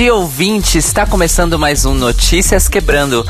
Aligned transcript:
Dia, 0.00 0.14
ouvinte! 0.14 0.78
Está 0.78 1.04
começando 1.04 1.58
mais 1.58 1.84
um 1.84 1.92
Notícias 1.92 2.68
Quebrando, 2.68 3.22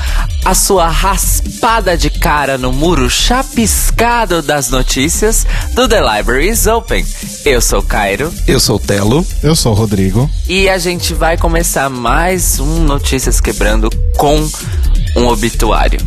a 0.45 0.55
sua 0.55 0.87
raspada 0.87 1.98
de 1.98 2.09
cara 2.09 2.56
no 2.56 2.73
muro 2.73 3.11
chapiscado 3.11 4.41
das 4.41 4.70
notícias 4.70 5.45
do 5.75 5.88
The 5.88 6.01
Library 6.01 6.48
is 6.48 6.69
Open. 6.69 7.05
Eu 7.45 7.61
sou 7.61 7.83
Cairo. 7.83 8.33
Eu 8.47 8.61
sou 8.61 8.78
Telo. 8.78 9.27
Eu 9.42 9.56
sou 9.56 9.73
o 9.73 9.75
Rodrigo. 9.75 10.30
E 10.48 10.69
a 10.69 10.78
gente 10.78 11.12
vai 11.12 11.37
começar 11.37 11.91
mais 11.91 12.61
um 12.61 12.84
Notícias 12.84 13.41
Quebrando 13.41 13.91
com 14.16 14.48
um 15.16 15.27
obituário. 15.27 15.98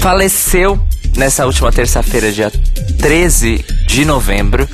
Faleceu 0.00 0.76
nessa 1.16 1.46
última 1.46 1.70
terça-feira, 1.70 2.32
dia 2.32 2.50
13 2.98 3.64
de 3.86 4.04
novembro, 4.04 4.68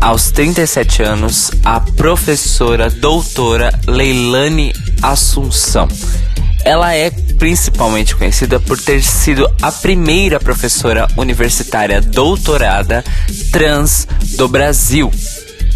aos 0.00 0.30
37 0.30 1.02
anos, 1.02 1.50
a 1.64 1.80
professora 1.80 2.90
doutora 2.90 3.72
Leilane 3.86 4.72
Assunção. 5.02 5.88
Ela 6.64 6.94
é 6.94 7.10
principalmente 7.10 8.16
conhecida 8.16 8.58
por 8.58 8.78
ter 8.78 9.02
sido 9.02 9.48
a 9.62 9.70
primeira 9.70 10.40
professora 10.40 11.06
universitária 11.16 12.00
doutorada 12.00 13.04
trans 13.52 14.06
do 14.36 14.48
Brasil. 14.48 15.10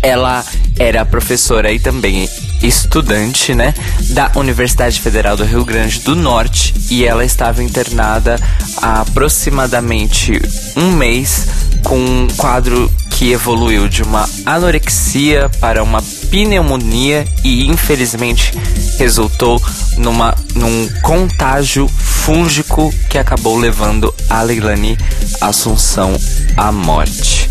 Ela 0.02 0.44
era 0.78 1.04
professora 1.04 1.72
e 1.72 1.78
também 1.78 2.28
estudante, 2.62 3.54
né, 3.54 3.74
da 4.10 4.32
Universidade 4.36 5.00
Federal 5.00 5.36
do 5.36 5.44
Rio 5.44 5.64
Grande 5.64 6.00
do 6.00 6.14
Norte 6.14 6.74
e 6.90 7.04
ela 7.04 7.24
estava 7.24 7.62
internada 7.62 8.36
há 8.80 9.00
aproximadamente 9.00 10.40
um 10.76 10.92
mês 10.92 11.46
com 11.84 11.96
um 11.96 12.28
quadro 12.36 12.90
que 13.22 13.30
evoluiu 13.30 13.88
de 13.88 14.02
uma 14.02 14.28
anorexia 14.44 15.48
para 15.60 15.80
uma 15.80 16.02
pneumonia 16.28 17.24
e 17.44 17.68
infelizmente 17.68 18.52
resultou 18.98 19.62
numa, 19.96 20.36
num 20.56 20.88
contágio 21.02 21.86
fúngico 21.86 22.92
que 23.08 23.16
acabou 23.16 23.56
levando 23.56 24.12
a 24.28 24.42
Leilani 24.42 24.98
Assunção 25.40 26.18
à 26.56 26.72
morte. 26.72 27.48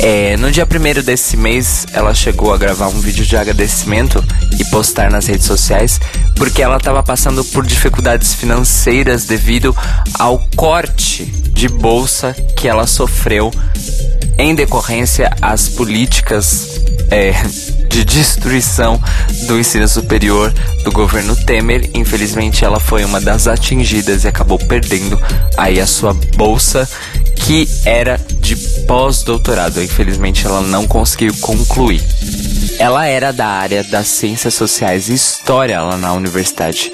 É, 0.00 0.36
no 0.36 0.50
dia 0.50 0.66
1 0.66 1.04
desse 1.04 1.36
mês, 1.36 1.86
ela 1.92 2.12
chegou 2.12 2.52
a 2.52 2.58
gravar 2.58 2.88
um 2.88 2.98
vídeo 2.98 3.24
de 3.24 3.36
agradecimento 3.36 4.20
e 4.58 4.64
postar 4.64 5.12
nas 5.12 5.28
redes 5.28 5.46
sociais, 5.46 6.00
porque 6.34 6.60
ela 6.60 6.78
estava 6.78 7.04
passando 7.04 7.44
por 7.44 7.64
dificuldades 7.64 8.34
financeiras 8.34 9.26
devido 9.26 9.76
ao 10.18 10.40
corte 10.56 11.24
de 11.24 11.68
bolsa 11.68 12.34
que 12.56 12.66
ela 12.66 12.84
sofreu 12.84 13.52
em 14.38 14.54
decorrência 14.54 15.30
às 15.40 15.68
políticas 15.68 16.80
é, 17.10 17.32
de 17.88 18.04
destruição 18.04 19.00
do 19.46 19.58
ensino 19.58 19.86
superior 19.86 20.52
do 20.82 20.90
governo 20.90 21.36
Temer. 21.36 21.90
Infelizmente, 21.94 22.64
ela 22.64 22.80
foi 22.80 23.04
uma 23.04 23.20
das 23.20 23.46
atingidas 23.46 24.24
e 24.24 24.28
acabou 24.28 24.58
perdendo 24.58 25.20
aí 25.56 25.80
a 25.80 25.86
sua 25.86 26.12
bolsa 26.12 26.88
que 27.36 27.68
era 27.84 28.18
de 28.40 28.56
pós-doutorado. 28.86 29.82
Infelizmente, 29.82 30.46
ela 30.46 30.62
não 30.62 30.86
conseguiu 30.86 31.34
concluir. 31.40 32.02
Ela 32.78 33.06
era 33.06 33.32
da 33.32 33.46
área 33.46 33.84
das 33.84 34.08
ciências 34.08 34.54
sociais 34.54 35.08
e 35.08 35.14
história 35.14 35.80
lá 35.80 35.96
na 35.96 36.12
Universidade 36.12 36.92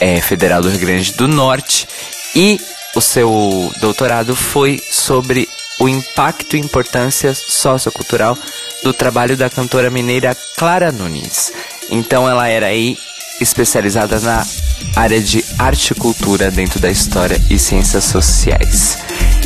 é, 0.00 0.20
Federal 0.20 0.62
do 0.62 0.68
Rio 0.68 0.80
Grande 0.80 1.12
do 1.12 1.26
Norte 1.26 1.88
e 2.34 2.60
o 2.94 3.00
seu 3.00 3.72
doutorado 3.80 4.36
foi 4.36 4.80
sobre 4.90 5.48
o 5.78 5.88
impacto 5.88 6.56
e 6.56 6.60
importância 6.60 7.34
sociocultural 7.34 8.36
do 8.82 8.92
trabalho 8.92 9.36
da 9.36 9.50
cantora 9.50 9.90
mineira 9.90 10.36
Clara 10.56 10.92
Nunes. 10.92 11.52
Então 11.90 12.28
ela 12.28 12.48
era 12.48 12.66
aí 12.66 12.98
especializada 13.40 14.18
na 14.20 14.46
área 14.94 15.20
de 15.20 15.44
arte 15.58 15.90
e 15.90 15.94
cultura 15.94 16.50
dentro 16.50 16.80
da 16.80 16.90
história 16.90 17.40
e 17.50 17.58
ciências 17.58 18.04
sociais. 18.04 18.98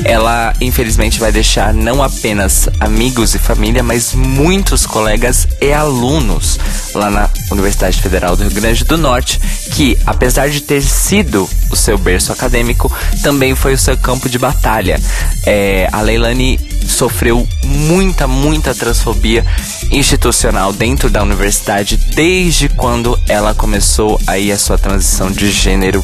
Ela, 0.04 0.54
infelizmente, 0.60 1.20
vai 1.20 1.30
deixar 1.30 1.74
não 1.74 2.02
apenas 2.02 2.68
amigos 2.80 3.34
e 3.34 3.38
família, 3.38 3.82
mas 3.82 4.14
muitos 4.14 4.86
colegas 4.86 5.46
e 5.60 5.72
alunos 5.72 6.58
lá 6.94 7.10
na 7.10 7.30
Universidade 7.50 8.00
Federal 8.00 8.34
do 8.36 8.42
Rio 8.44 8.52
Grande 8.52 8.84
do 8.84 8.96
Norte, 8.96 9.38
que, 9.72 9.98
apesar 10.06 10.48
de 10.48 10.62
ter 10.62 10.82
sido 10.82 11.48
o 11.70 11.76
seu 11.76 11.98
berço 11.98 12.32
acadêmico, 12.32 12.90
também 13.22 13.54
foi 13.54 13.74
o 13.74 13.78
seu 13.78 13.96
campo 13.96 14.28
de 14.28 14.38
batalha. 14.38 15.00
É, 15.44 15.88
a 15.92 16.00
Leilani 16.00 16.58
sofreu 16.86 17.46
muita, 17.64 18.26
muita 18.26 18.74
transfobia 18.74 19.44
institucional 19.90 20.72
dentro 20.72 21.08
da 21.10 21.22
universidade 21.22 21.96
desde 22.14 22.68
quando 22.68 23.18
ela 23.28 23.54
começou 23.54 24.20
aí 24.26 24.50
a 24.50 24.58
sua 24.58 24.78
transição 24.78 25.30
de 25.30 25.50
gênero 25.50 26.02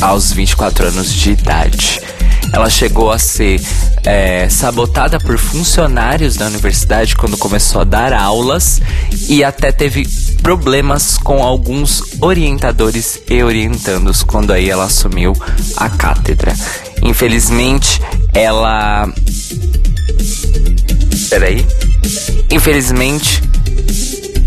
aos 0.00 0.32
24 0.32 0.88
anos 0.88 1.12
de 1.12 1.32
idade. 1.32 2.00
Ela 2.52 2.68
chegou 2.70 3.10
a 3.10 3.18
ser 3.18 3.60
é, 4.04 4.48
sabotada 4.48 5.18
por 5.18 5.38
funcionários 5.38 6.36
da 6.36 6.46
universidade 6.46 7.16
quando 7.16 7.36
começou 7.36 7.80
a 7.80 7.84
dar 7.84 8.12
aulas 8.12 8.80
e 9.28 9.44
até 9.44 9.72
teve 9.72 10.06
problemas 10.42 11.16
com 11.18 11.42
alguns 11.42 12.02
orientadores 12.20 13.20
e 13.28 13.42
orientandos 13.42 14.22
quando 14.22 14.52
aí 14.52 14.68
ela 14.68 14.84
assumiu 14.84 15.32
a 15.76 15.88
cátedra. 15.88 16.54
Infelizmente, 17.02 18.00
ela. 18.34 19.12
Peraí. 21.30 21.66
Infelizmente, 22.50 23.42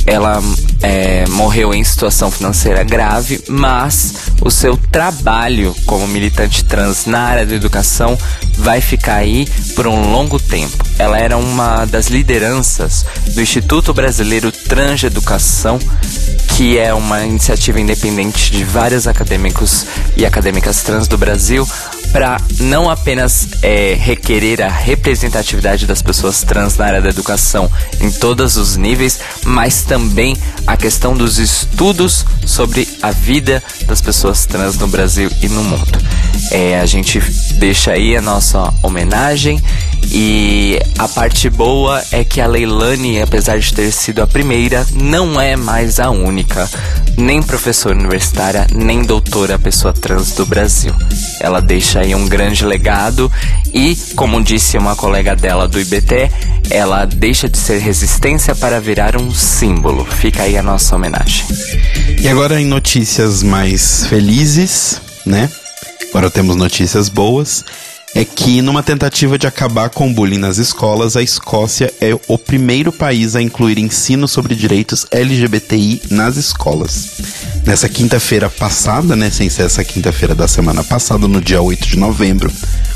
ela 0.06 0.42
é, 0.82 1.28
morreu 1.30 1.74
em 1.74 1.84
situação 1.84 2.30
financeira 2.30 2.84
grave, 2.84 3.44
mas 3.48 4.14
o 4.42 4.52
seu 4.52 4.78
trabalho 4.78 5.76
como 5.86 6.08
militante 6.08 6.64
trans 6.64 7.06
na 7.06 7.22
área 7.22 7.46
da 7.46 7.56
educação 7.56 8.18
vai 8.58 8.82
ficar 8.82 9.16
aí 9.16 9.48
por 9.76 9.88
um 9.88 10.12
longo 10.12 10.40
tempo. 10.40 10.86
Ela 11.00 11.20
era 11.20 11.38
uma 11.38 11.86
das 11.86 12.08
lideranças 12.08 13.06
do 13.34 13.42
Instituto 13.42 13.94
Brasileiro 13.94 14.52
Trans 14.52 15.04
Educação, 15.04 15.80
que 16.56 16.78
é 16.78 16.94
uma 16.94 17.24
iniciativa 17.26 17.80
independente 17.80 18.52
de 18.52 18.64
vários 18.64 19.08
acadêmicos 19.08 19.86
e 20.16 20.26
acadêmicas 20.26 20.84
trans 20.84 21.08
do 21.08 21.18
Brasil, 21.18 21.68
para 22.12 22.40
não 22.60 22.90
apenas 22.90 23.48
é, 23.62 23.94
requerer 23.94 24.62
a 24.62 24.70
representatividade 24.70 25.86
das 25.86 26.02
pessoas 26.02 26.42
trans 26.44 26.78
na 26.78 26.86
área 26.86 27.02
da 27.02 27.10
educação 27.10 27.72
em 28.00 28.12
todos 28.12 28.58
os 28.58 28.76
níveis, 28.78 29.20
mas 29.44 29.84
também 29.84 30.38
a 30.66 30.78
questão 30.78 31.14
dos 31.14 31.38
estudos 31.38 32.26
sobre 32.46 32.88
a 33.02 33.12
vida 33.12 33.64
das 33.86 34.02
pessoas 34.02 34.46
trans 34.46 34.78
no 34.78 34.88
Brasil 34.88 35.30
e 35.42 35.48
no 35.48 35.64
mundo. 35.64 36.00
É, 36.52 36.80
a 36.80 36.86
gente 36.86 37.20
deixa 37.58 37.92
aí 37.92 38.16
a 38.16 38.22
nossa 38.22 38.74
homenagem 38.82 39.62
e 40.12 40.80
a 40.98 41.08
parte 41.08 41.50
boa 41.50 42.04
é 42.12 42.24
que 42.24 42.40
a 42.40 42.48
Leilani, 42.48 43.22
apesar 43.22 43.60
de 43.60 43.74
ter 43.74 43.92
sido 43.92 44.22
a 44.22 44.28
primeira, 44.28 44.86
não 44.94 45.40
é 45.40 45.56
mais 45.56 46.00
a 46.00 46.10
única, 46.10 46.70
nem 47.18 47.42
professora 47.42 47.96
universitária, 47.96 48.68
nem 48.74 49.04
doutora 49.04 49.58
pessoa 49.58 49.94
trans 49.94 50.32
do 50.32 50.46
Brasil. 50.46 50.94
Ela 51.40 51.62
deixa 51.62 52.00
aí 52.00 52.14
um 52.14 52.28
grande 52.28 52.66
legado 52.66 53.32
e, 53.74 53.96
como 54.16 54.44
disse 54.44 54.78
uma 54.78 54.96
colega 54.96 55.36
dela 55.36 55.68
do 55.68 55.80
IBT, 55.80 56.32
ela 56.70 57.06
deixa 57.06 57.48
de 57.48 57.58
ser 57.58 57.80
resistência 57.80 58.56
para 58.56 58.80
virar 58.80 59.16
um 59.16 59.34
símbolo. 59.34 60.06
Fica 60.06 60.44
aí 60.44 60.58
a 60.58 60.64
nossa 60.64 60.96
homenagem. 60.96 61.46
E 62.20 62.28
agora 62.28 62.60
em 62.60 62.66
notícias 62.66 63.44
mais 63.44 64.06
felizes, 64.08 65.02
né? 65.26 65.50
Agora 66.10 66.30
temos 66.30 66.56
notícias 66.56 67.10
boas 67.10 67.64
é 68.16 68.24
que, 68.24 68.62
numa 68.62 68.82
tentativa 68.82 69.38
de 69.38 69.46
acabar 69.46 69.90
com 69.90 70.10
o 70.10 70.14
bullying 70.14 70.38
nas 70.38 70.58
escolas, 70.58 71.18
a 71.18 71.22
Escócia 71.22 71.94
é 72.00 72.18
o 72.30 72.38
primeiro 72.38 72.90
país 72.90 73.36
a 73.36 73.42
incluir 73.42 73.78
ensino 73.78 74.26
sobre 74.26 74.56
direitos 74.56 75.06
LGBTI 75.12 76.02
nas 76.12 76.38
escolas. 76.38 77.18
Nessa 77.66 77.90
quinta-feira 77.90 78.50
passada, 78.50 79.18
né, 79.18 79.30
sem 79.30 79.50
ser 79.50 79.64
essa 79.64 79.84
quinta-feira 79.84 80.34
da 80.34 80.48
semana 80.48 80.82
passada, 80.82 81.28
no 81.28 81.42
dia 81.42 81.62
8 81.62 81.90
de 81.90 81.98
novembro, 81.98 82.50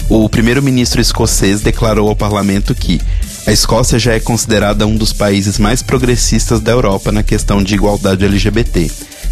o 0.07 0.29
primeiro-ministro 0.29 1.01
escocês 1.01 1.59
declarou 1.59 2.07
ao 2.07 2.15
parlamento 2.15 2.73
que 2.73 3.01
a 3.45 3.51
Escócia 3.51 3.99
já 3.99 4.13
é 4.13 4.21
considerada 4.21 4.87
um 4.87 4.95
dos 4.95 5.11
países 5.11 5.59
mais 5.59 5.83
progressistas 5.83 6.61
da 6.61 6.71
Europa 6.71 7.11
na 7.11 7.23
questão 7.23 7.61
de 7.61 7.75
igualdade 7.75 8.23
LGBT 8.23 8.89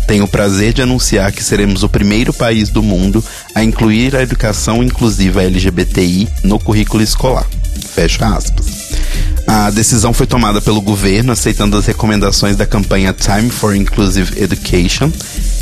tenho 0.07 0.23
o 0.23 0.27
prazer 0.27 0.73
de 0.73 0.81
anunciar 0.81 1.31
que 1.33 1.43
seremos 1.43 1.83
o 1.83 1.89
primeiro 1.89 2.33
país 2.33 2.69
do 2.69 2.81
mundo 2.81 3.23
a 3.53 3.61
incluir 3.63 4.15
a 4.15 4.21
educação 4.23 4.81
inclusiva 4.81 5.43
LGBTI 5.43 6.29
no 6.43 6.57
currículo 6.57 7.03
escolar. 7.03 7.45
Fecha 7.93 8.25
aspas. 8.25 8.65
A 9.45 9.69
decisão 9.69 10.13
foi 10.13 10.25
tomada 10.25 10.61
pelo 10.61 10.81
governo, 10.81 11.31
aceitando 11.31 11.77
as 11.77 11.85
recomendações 11.85 12.55
da 12.55 12.65
campanha 12.65 13.13
Time 13.13 13.49
for 13.49 13.75
Inclusive 13.75 14.41
Education, 14.41 15.11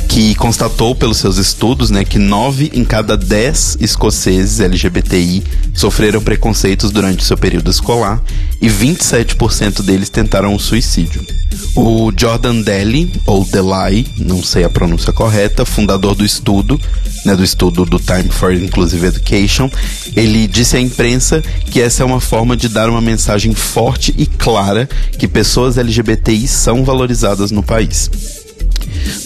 que 0.08 0.36
constatou 0.36 0.96
pelos 0.96 1.18
seus 1.18 1.38
estudos 1.38 1.90
né, 1.90 2.04
que 2.04 2.18
9 2.18 2.72
em 2.74 2.86
cada 2.86 3.18
10 3.18 3.78
escoceses 3.80 4.60
LGBTI 4.60 5.44
sofreram 5.74 6.22
preconceitos 6.22 6.92
durante 6.92 7.24
seu 7.24 7.38
período 7.38 7.70
escolar 7.70 8.24
e 8.62 8.68
27% 8.68 9.82
deles 9.82 10.10
tentaram 10.10 10.54
o 10.54 10.60
suicídio. 10.60 11.26
O 11.76 12.12
Jordan 12.18 12.62
Daly, 12.62 13.12
ou 13.26 13.44
Delay, 13.44 14.08
não 14.18 14.42
sei 14.42 14.64
a 14.64 14.70
pronúncia 14.70 15.12
correta, 15.12 15.66
fundador 15.66 16.16
do 16.16 16.26
estudo, 16.26 16.80
né, 17.26 17.36
do 17.36 17.44
estudo 17.44 17.86
do 17.86 18.00
Time 18.00 18.30
for 18.30 18.54
Inclusive 18.54 19.08
Education, 19.08 19.70
ele 20.16 20.48
disse 20.48 20.78
à 20.78 20.80
imprensa 20.80 21.42
que 21.70 21.82
essa 21.82 22.04
é 22.04 22.06
uma 22.06 22.22
forma 22.22 22.56
de 22.56 22.70
dar 22.70 22.90
uma 22.90 23.02
mensagem 23.02 23.54
forte 23.54 24.14
e 24.18 24.26
clara 24.26 24.88
que 25.18 25.28
pessoas 25.28 25.78
LGBTI 25.78 26.48
são 26.48 26.86
valorizadas 26.86 27.52
no 27.52 27.62
país. 27.64 28.10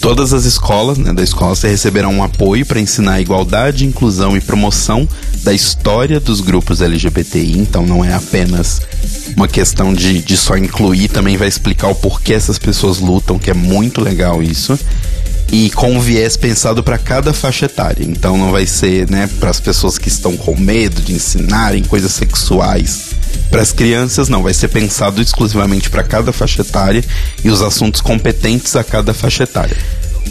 Todas 0.01 0.33
as 0.33 0.45
escolas 0.45 0.97
né, 0.97 1.13
da 1.13 1.23
escola 1.23 1.55
receberão 1.61 2.13
um 2.13 2.23
apoio 2.23 2.65
para 2.65 2.79
ensinar 2.79 3.13
a 3.13 3.21
igualdade, 3.21 3.85
inclusão 3.85 4.35
e 4.35 4.41
promoção 4.41 5.07
da 5.43 5.53
história 5.53 6.19
dos 6.19 6.41
grupos 6.41 6.81
LGBTI, 6.81 7.57
então 7.57 7.85
não 7.85 8.03
é 8.03 8.13
apenas 8.13 8.81
uma 9.35 9.47
questão 9.47 9.93
de, 9.93 10.21
de 10.21 10.37
só 10.37 10.57
incluir, 10.57 11.09
também 11.09 11.37
vai 11.37 11.47
explicar 11.47 11.87
o 11.87 11.95
porquê 11.95 12.33
essas 12.33 12.57
pessoas 12.57 12.99
lutam, 12.99 13.39
que 13.39 13.49
é 13.49 13.53
muito 13.53 14.01
legal 14.01 14.41
isso. 14.43 14.77
E 15.51 15.69
com 15.71 15.99
viés 15.99 16.37
pensado 16.37 16.83
para 16.83 16.97
cada 16.97 17.33
faixa 17.33 17.65
etária. 17.65 18.03
Então 18.03 18.37
não 18.37 18.51
vai 18.51 18.65
ser, 18.65 19.09
né, 19.09 19.27
para 19.39 19.49
as 19.49 19.59
pessoas 19.59 19.97
que 19.97 20.07
estão 20.07 20.37
com 20.37 20.55
medo 20.55 21.01
de 21.01 21.13
ensinarem 21.13 21.83
coisas 21.83 22.11
sexuais 22.11 23.09
para 23.49 23.61
as 23.61 23.71
crianças, 23.71 24.29
não, 24.29 24.43
vai 24.43 24.53
ser 24.53 24.67
pensado 24.67 25.21
exclusivamente 25.21 25.89
para 25.89 26.03
cada 26.03 26.31
faixa 26.31 26.61
etária 26.61 27.03
e 27.43 27.49
os 27.49 27.61
assuntos 27.61 27.99
competentes 27.99 28.75
a 28.75 28.83
cada 28.83 29.13
faixa 29.13 29.43
etária 29.43 29.77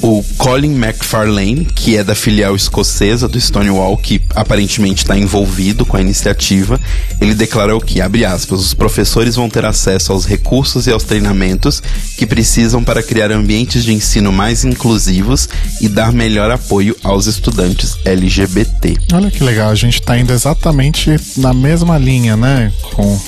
o 0.02 0.24
Colin 0.36 0.74
McFarlane, 0.74 1.64
que 1.64 1.96
é 1.96 2.04
da 2.04 2.14
filial 2.14 2.54
escocesa 2.54 3.28
do 3.28 3.40
Stonewall, 3.40 3.96
que 3.96 4.20
aparentemente 4.34 5.02
está 5.02 5.16
envolvido 5.18 5.84
com 5.84 5.96
a 5.96 6.00
iniciativa, 6.00 6.80
ele 7.20 7.34
declarou 7.34 7.80
que, 7.80 8.00
abre 8.00 8.24
aspas, 8.24 8.60
os 8.60 8.74
professores 8.74 9.36
vão 9.36 9.48
ter 9.48 9.64
acesso 9.64 10.12
aos 10.12 10.24
recursos 10.24 10.86
e 10.86 10.92
aos 10.92 11.04
treinamentos 11.04 11.82
que 12.16 12.26
precisam 12.26 12.82
para 12.82 13.02
criar 13.02 13.32
ambientes 13.32 13.84
de 13.84 13.92
ensino 13.92 14.32
mais 14.32 14.64
inclusivos 14.64 15.48
e 15.80 15.88
dar 15.88 16.12
melhor 16.12 16.50
apoio 16.50 16.96
aos 17.02 17.26
estudantes 17.26 17.96
LGBT. 18.04 18.96
Olha 19.12 19.30
que 19.30 19.42
legal, 19.42 19.70
a 19.70 19.74
gente 19.74 20.00
está 20.00 20.18
indo 20.18 20.32
exatamente 20.32 21.16
na 21.36 21.52
mesma 21.52 21.98
linha, 21.98 22.36
né? 22.36 22.72
Com... 22.94 23.18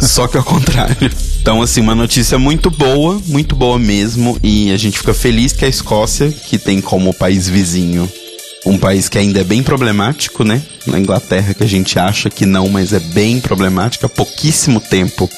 Só 0.00 0.26
que 0.28 0.36
ao 0.36 0.44
contrário. 0.44 1.10
Então, 1.42 1.60
assim, 1.60 1.80
uma 1.80 1.96
notícia 1.96 2.38
muito 2.38 2.70
boa, 2.70 3.20
muito 3.26 3.56
boa 3.56 3.76
mesmo, 3.76 4.38
e 4.44 4.70
a 4.70 4.76
gente 4.76 4.96
fica 4.96 5.12
feliz 5.12 5.52
que 5.52 5.64
a 5.64 5.68
Escócia, 5.68 6.30
que 6.30 6.56
tem 6.56 6.80
como 6.80 7.12
país 7.12 7.48
vizinho 7.48 8.08
um 8.64 8.78
país 8.78 9.08
que 9.08 9.18
ainda 9.18 9.40
é 9.40 9.44
bem 9.44 9.60
problemático, 9.60 10.44
né? 10.44 10.62
Na 10.86 11.00
Inglaterra, 11.00 11.52
que 11.52 11.64
a 11.64 11.66
gente 11.66 11.98
acha 11.98 12.30
que 12.30 12.46
não, 12.46 12.68
mas 12.68 12.92
é 12.92 13.00
bem 13.00 13.40
problemático 13.40 14.06
há 14.06 14.08
pouquíssimo 14.08 14.80
tempo. 14.80 15.28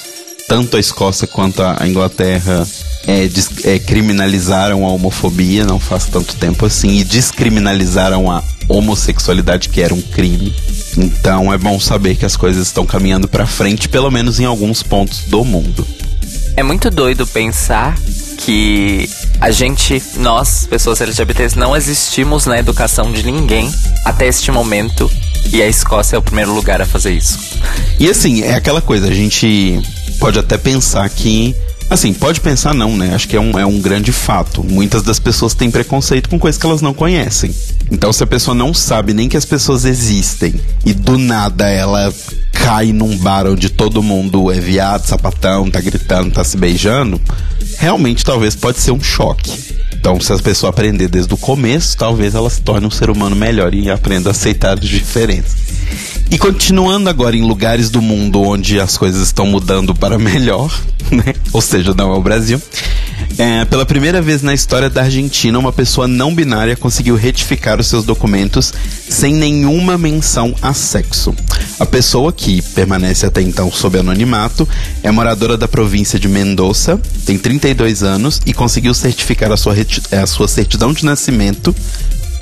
Tanto 0.46 0.76
a 0.76 0.80
Escócia 0.80 1.26
quanto 1.26 1.62
a 1.62 1.88
Inglaterra 1.88 2.68
é, 3.06 3.26
é, 3.64 3.78
criminalizaram 3.78 4.84
a 4.84 4.90
homofobia, 4.90 5.64
não 5.64 5.80
faz 5.80 6.04
tanto 6.04 6.36
tempo 6.36 6.66
assim, 6.66 6.98
e 6.98 7.04
descriminalizaram 7.04 8.30
a 8.30 8.44
homossexualidade, 8.68 9.70
que 9.70 9.80
era 9.80 9.94
um 9.94 10.02
crime. 10.02 10.54
Então 10.96 11.52
é 11.52 11.58
bom 11.58 11.78
saber 11.80 12.16
que 12.16 12.24
as 12.24 12.36
coisas 12.36 12.66
estão 12.66 12.86
caminhando 12.86 13.28
para 13.28 13.46
frente, 13.46 13.88
pelo 13.88 14.10
menos 14.10 14.40
em 14.40 14.44
alguns 14.44 14.82
pontos 14.82 15.24
do 15.26 15.44
mundo. 15.44 15.86
É 16.56 16.62
muito 16.62 16.90
doido 16.90 17.26
pensar 17.26 17.96
que 18.38 19.08
a 19.40 19.50
gente, 19.50 20.02
nós, 20.16 20.66
pessoas 20.66 21.00
LGBTs, 21.00 21.58
não 21.58 21.76
existimos 21.76 22.46
na 22.46 22.58
educação 22.58 23.10
de 23.12 23.24
ninguém 23.24 23.72
até 24.04 24.26
este 24.26 24.50
momento. 24.52 25.10
E 25.52 25.60
a 25.60 25.66
Escócia 25.66 26.16
é 26.16 26.18
o 26.18 26.22
primeiro 26.22 26.54
lugar 26.54 26.80
a 26.80 26.86
fazer 26.86 27.12
isso. 27.12 27.38
E 27.98 28.08
assim, 28.08 28.42
é 28.42 28.54
aquela 28.54 28.80
coisa, 28.80 29.08
a 29.08 29.14
gente 29.14 29.80
pode 30.18 30.38
até 30.38 30.56
pensar 30.56 31.08
que 31.08 31.54
Assim, 31.90 32.14
pode 32.14 32.40
pensar 32.40 32.72
não, 32.74 32.96
né? 32.96 33.14
Acho 33.14 33.28
que 33.28 33.36
é 33.36 33.40
um, 33.40 33.58
é 33.58 33.66
um 33.66 33.78
grande 33.78 34.10
fato. 34.10 34.64
Muitas 34.64 35.02
das 35.02 35.18
pessoas 35.18 35.54
têm 35.54 35.70
preconceito 35.70 36.28
com 36.28 36.38
coisas 36.38 36.58
que 36.58 36.66
elas 36.66 36.80
não 36.80 36.94
conhecem. 36.94 37.54
Então, 37.90 38.12
se 38.12 38.22
a 38.22 38.26
pessoa 38.26 38.54
não 38.54 38.72
sabe 38.72 39.12
nem 39.12 39.28
que 39.28 39.36
as 39.36 39.44
pessoas 39.44 39.84
existem 39.84 40.54
e 40.84 40.92
do 40.92 41.18
nada 41.18 41.68
ela 41.68 42.12
cai 42.52 42.92
num 42.92 43.16
bar 43.18 43.46
onde 43.46 43.68
todo 43.68 44.02
mundo 44.02 44.50
é 44.50 44.58
viado, 44.58 45.06
sapatão, 45.06 45.70
tá 45.70 45.80
gritando, 45.80 46.30
tá 46.30 46.42
se 46.42 46.56
beijando, 46.56 47.20
realmente 47.78 48.24
talvez 48.24 48.54
pode 48.54 48.78
ser 48.78 48.90
um 48.90 49.02
choque. 49.02 49.52
Então, 49.92 50.20
se 50.20 50.32
a 50.32 50.38
pessoa 50.38 50.70
aprender 50.70 51.08
desde 51.08 51.32
o 51.32 51.36
começo, 51.36 51.96
talvez 51.96 52.34
ela 52.34 52.50
se 52.50 52.60
torne 52.60 52.86
um 52.86 52.90
ser 52.90 53.10
humano 53.10 53.34
melhor 53.34 53.74
e 53.74 53.90
aprenda 53.90 54.30
a 54.30 54.32
aceitar 54.32 54.78
as 54.78 54.86
diferenças. 54.86 55.73
E 56.30 56.38
continuando 56.38 57.08
agora 57.08 57.36
em 57.36 57.42
lugares 57.42 57.90
do 57.90 58.00
mundo 58.00 58.40
onde 58.42 58.80
as 58.80 58.96
coisas 58.96 59.22
estão 59.22 59.46
mudando 59.46 59.94
para 59.94 60.18
melhor, 60.18 60.72
né? 61.10 61.34
Ou 61.52 61.60
seja, 61.60 61.94
não 61.94 62.12
é 62.12 62.16
o 62.16 62.22
Brasil. 62.22 62.60
É, 63.36 63.64
pela 63.64 63.84
primeira 63.84 64.22
vez 64.22 64.42
na 64.42 64.54
história 64.54 64.88
da 64.88 65.02
Argentina, 65.02 65.58
uma 65.58 65.72
pessoa 65.72 66.06
não 66.06 66.34
binária 66.34 66.76
conseguiu 66.76 67.16
retificar 67.16 67.80
os 67.80 67.86
seus 67.86 68.04
documentos 68.04 68.72
sem 69.08 69.34
nenhuma 69.34 69.98
menção 69.98 70.54
a 70.62 70.72
sexo. 70.72 71.34
A 71.78 71.86
pessoa, 71.86 72.32
que 72.32 72.62
permanece 72.62 73.26
até 73.26 73.42
então 73.42 73.70
sob 73.72 73.98
anonimato, 73.98 74.68
é 75.02 75.10
moradora 75.10 75.56
da 75.56 75.66
província 75.66 76.18
de 76.18 76.28
Mendoza, 76.28 77.00
tem 77.26 77.36
32 77.36 78.02
anos 78.02 78.40
e 78.46 78.52
conseguiu 78.52 78.94
certificar 78.94 79.50
a 79.50 79.56
sua, 79.56 79.74
a 80.22 80.26
sua 80.26 80.46
certidão 80.46 80.92
de 80.92 81.04
nascimento 81.04 81.74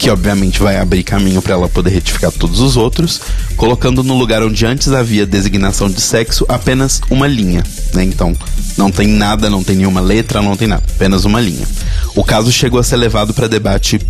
que 0.02 0.10
obviamente 0.10 0.60
vai 0.60 0.78
abrir 0.78 1.04
caminho 1.04 1.40
para 1.40 1.52
ela 1.52 1.68
poder 1.68 1.90
retificar 1.90 2.32
todos 2.32 2.58
os 2.58 2.76
outros, 2.76 3.20
colocando 3.56 4.02
no 4.02 4.18
lugar 4.18 4.42
onde 4.42 4.66
antes 4.66 4.88
havia 4.88 5.24
designação 5.24 5.88
de 5.88 6.00
sexo 6.00 6.44
apenas 6.48 7.00
uma 7.08 7.28
linha, 7.28 7.62
né? 7.94 8.02
Então, 8.02 8.36
não 8.76 8.90
tem 8.90 9.06
nada, 9.06 9.50
não 9.50 9.62
tem 9.62 9.76
nenhuma 9.76 10.00
letra, 10.00 10.42
não 10.42 10.56
tem 10.56 10.68
nada, 10.68 10.82
apenas 10.94 11.24
uma 11.24 11.40
linha. 11.40 11.66
O 12.14 12.24
caso 12.24 12.52
chegou 12.52 12.80
a 12.80 12.82
ser 12.82 12.96
levado 12.96 13.32
para 13.32 13.48
debate 13.48 14.00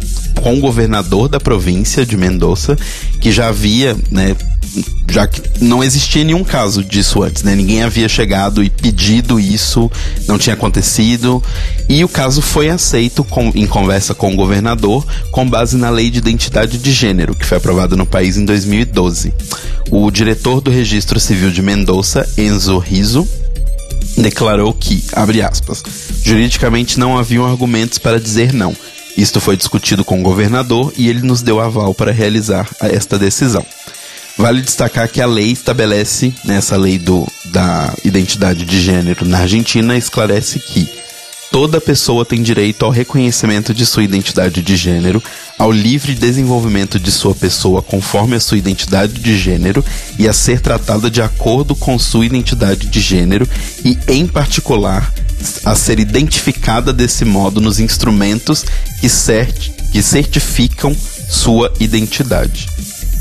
com 0.43 0.57
o 0.57 0.61
governador 0.61 1.29
da 1.29 1.39
província 1.39 2.05
de 2.05 2.17
Mendoza, 2.17 2.77
que 3.21 3.31
já 3.31 3.49
havia, 3.49 3.97
né, 4.11 4.37
já 5.09 5.27
que 5.27 5.43
não 5.63 5.85
existia 5.85 6.25
nenhum 6.25 6.43
caso 6.43 6.83
disso 6.83 7.23
antes, 7.23 7.43
né? 7.43 7.55
Ninguém 7.55 7.83
havia 7.83 8.09
chegado 8.09 8.65
e 8.65 8.71
pedido 8.71 9.39
isso, 9.39 9.91
não 10.27 10.39
tinha 10.39 10.55
acontecido. 10.55 11.43
E 11.89 12.03
o 12.03 12.09
caso 12.09 12.41
foi 12.41 12.71
aceito 12.71 13.23
com, 13.23 13.53
em 13.55 13.67
conversa 13.67 14.15
com 14.15 14.33
o 14.33 14.37
governador 14.37 15.07
com 15.31 15.49
base 15.49 15.77
na 15.77 15.91
Lei 15.91 16.11
de 16.11 16.19
Identidade 16.19 16.79
de 16.79 16.93
Gênero, 16.93 17.35
que 17.35 17.45
foi 17.45 17.59
aprovada 17.59 17.97
no 17.97 18.07
país 18.07 18.39
em 18.39 18.45
2012. 18.45 19.33
O 19.91 20.11
diretor 20.11 20.61
do 20.61 20.71
Registro 20.71 21.21
Civil 21.21 21.51
de 21.51 21.61
Mendoza, 21.61 22.27
Enzo 22.39 22.79
Riso, 22.79 23.29
declarou 24.17 24.73
que, 24.73 25.05
abre 25.13 25.43
aspas, 25.43 25.83
juridicamente 26.23 26.99
não 26.99 27.19
haviam 27.19 27.47
argumentos 27.47 27.99
para 27.99 28.21
dizer 28.21 28.53
não. 28.53 28.75
Isto 29.17 29.41
foi 29.41 29.57
discutido 29.57 30.05
com 30.05 30.21
o 30.21 30.23
governador 30.23 30.93
e 30.97 31.09
ele 31.09 31.23
nos 31.23 31.43
deu 31.43 31.61
aval 31.61 31.93
para 31.93 32.13
realizar 32.13 32.69
esta 32.81 33.19
decisão. 33.19 33.65
Vale 34.39 34.63
destacar 34.63 35.09
que 35.09 35.21
a 35.21 35.27
lei 35.27 35.51
estabelece, 35.51 36.33
nessa 36.45 36.77
lei 36.77 36.99
do, 36.99 37.29
da 37.47 37.93
identidade 38.03 38.65
de 38.65 38.81
gênero 38.81 39.27
na 39.27 39.41
Argentina, 39.41 39.97
esclarece 39.97 40.59
que 40.59 40.89
toda 41.53 41.83
pessoa 41.83 42.25
tem 42.25 42.43
direito 42.43 42.83
ao 42.83 42.91
reconhecimento 42.91 43.75
de 43.75 43.85
sua 43.85 44.03
identidade 44.03 44.63
de 44.63 44.75
gênero, 44.75 45.23
ao 45.59 45.71
livre 45.71 46.15
desenvolvimento 46.15 46.99
de 46.99 47.13
sua 47.13 47.35
pessoa 47.35 47.83
conforme 47.83 48.35
a 48.35 48.41
sua 48.41 48.57
identidade 48.57 49.13
de 49.13 49.37
gênero 49.37 49.85
e 50.19 50.27
a 50.27 50.33
ser 50.33 50.63
tratada 50.63 51.11
de 51.11 51.21
acordo 51.21 51.77
com 51.77 51.99
sua 51.99 52.25
identidade 52.25 52.89
de 52.89 53.01
gênero 53.03 53.47
e, 53.85 53.99
em 54.09 54.27
particular, 54.27 55.13
a 55.63 55.75
ser 55.75 56.01
identificada 56.01 56.91
desse 56.91 57.25
modo 57.25 57.61
nos 57.61 57.79
instrumentos 57.79 58.65
que, 58.99 59.09
cert 59.09 59.73
que 59.93 60.03
certificam 60.03 60.97
sua 61.29 61.71
identidade. 61.79 62.67